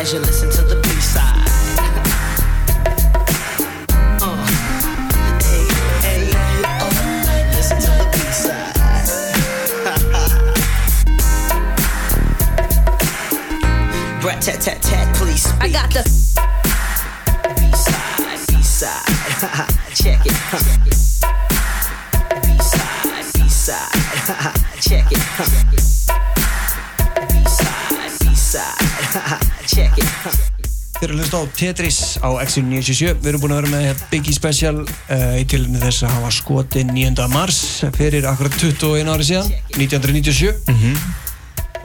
[0.00, 0.69] as you listen to
[14.40, 15.16] tat tat tat tat.
[15.16, 15.60] Please speak.
[15.60, 16.02] I got the
[17.56, 19.04] B side, B side.
[19.94, 20.32] Check it.
[20.40, 20.96] Check it.
[22.42, 23.92] B side, B side.
[24.80, 25.20] Check it.
[25.36, 25.82] Check it.
[27.28, 28.80] B side, B side.
[29.66, 30.08] Check it.
[31.00, 33.14] Þið eru að hlusta á Tetris á Exil 97.
[33.20, 36.32] Við erum búin að vera með hérna Biggie Special uh, í tilinu þess að hafa
[36.36, 37.28] skoti 9.
[37.32, 37.60] mars
[37.96, 40.52] fyrir akkurat 21 ári síðan, 1997.
[40.68, 40.96] Mm -hmm.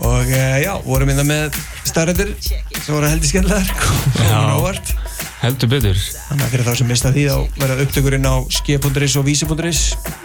[0.03, 1.63] Og uh, já, vorum við það með
[1.95, 5.05] starrendir það voru heldur skemmtilegar
[5.45, 5.99] heldur betur.
[6.29, 9.81] Þannig að fyrir þá sem mista því þá verða upptökurinn á skip.is og vísi.is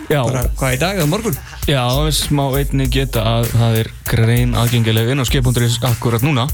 [0.09, 1.39] bara hvað í dag eða morgun?
[1.69, 6.49] Já, við smá einni geta að það er grein aðgengileg inn á skip.is akkurat núna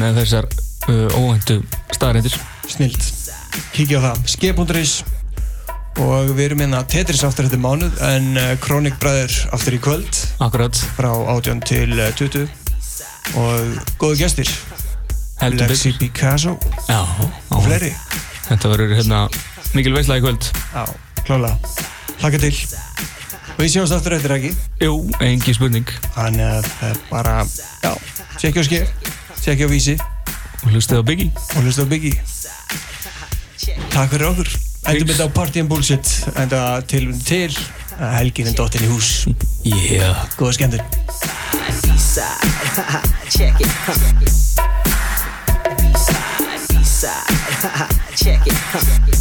[0.00, 1.60] með þessar uh, óhendu
[1.94, 2.34] starrendir
[2.70, 3.10] snilt,
[3.76, 4.24] kíkja á það.
[4.34, 4.96] Skip.is
[6.00, 10.24] og við erum hérna Tetris aftur þetta mánuð en uh, Kronikbræður aftur í kvöld.
[10.42, 12.59] Akkurat frá 18 til uh, 20
[13.38, 14.50] og góðu gæstir
[15.40, 16.58] Lexi Picasso
[16.88, 17.00] já,
[17.50, 17.94] og fleiri.
[18.44, 19.20] Þetta verður hérna
[19.72, 20.50] mikil veislægi kvöld.
[20.74, 20.84] Já,
[21.24, 21.54] klála
[22.20, 22.52] Hlaka til.
[23.56, 24.50] Og ég sjáumst aftur eftir ekki?
[24.84, 25.88] Jú, engi spurning.
[26.16, 27.34] Þannig að það er bara,
[27.80, 27.92] já,
[28.36, 28.86] tjekkja á sker
[29.40, 29.96] tjekkja á vísi.
[30.60, 31.32] Og hlustið á Biggie.
[31.56, 32.20] Og hlustið á Biggie.
[33.94, 34.50] Takk fyrir okkur.
[34.90, 36.12] Endum við þetta á Party and Bullshit.
[36.36, 37.56] Enda til til
[38.00, 39.10] að helginn er dóttinn í hús.
[39.68, 40.24] Yeah.
[40.40, 40.80] góða skemmtur
[43.30, 43.68] check it
[48.16, 48.54] check it.
[48.74, 49.19] Check it.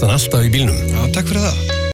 [0.00, 0.89] fannst hann alltaf í bílnum.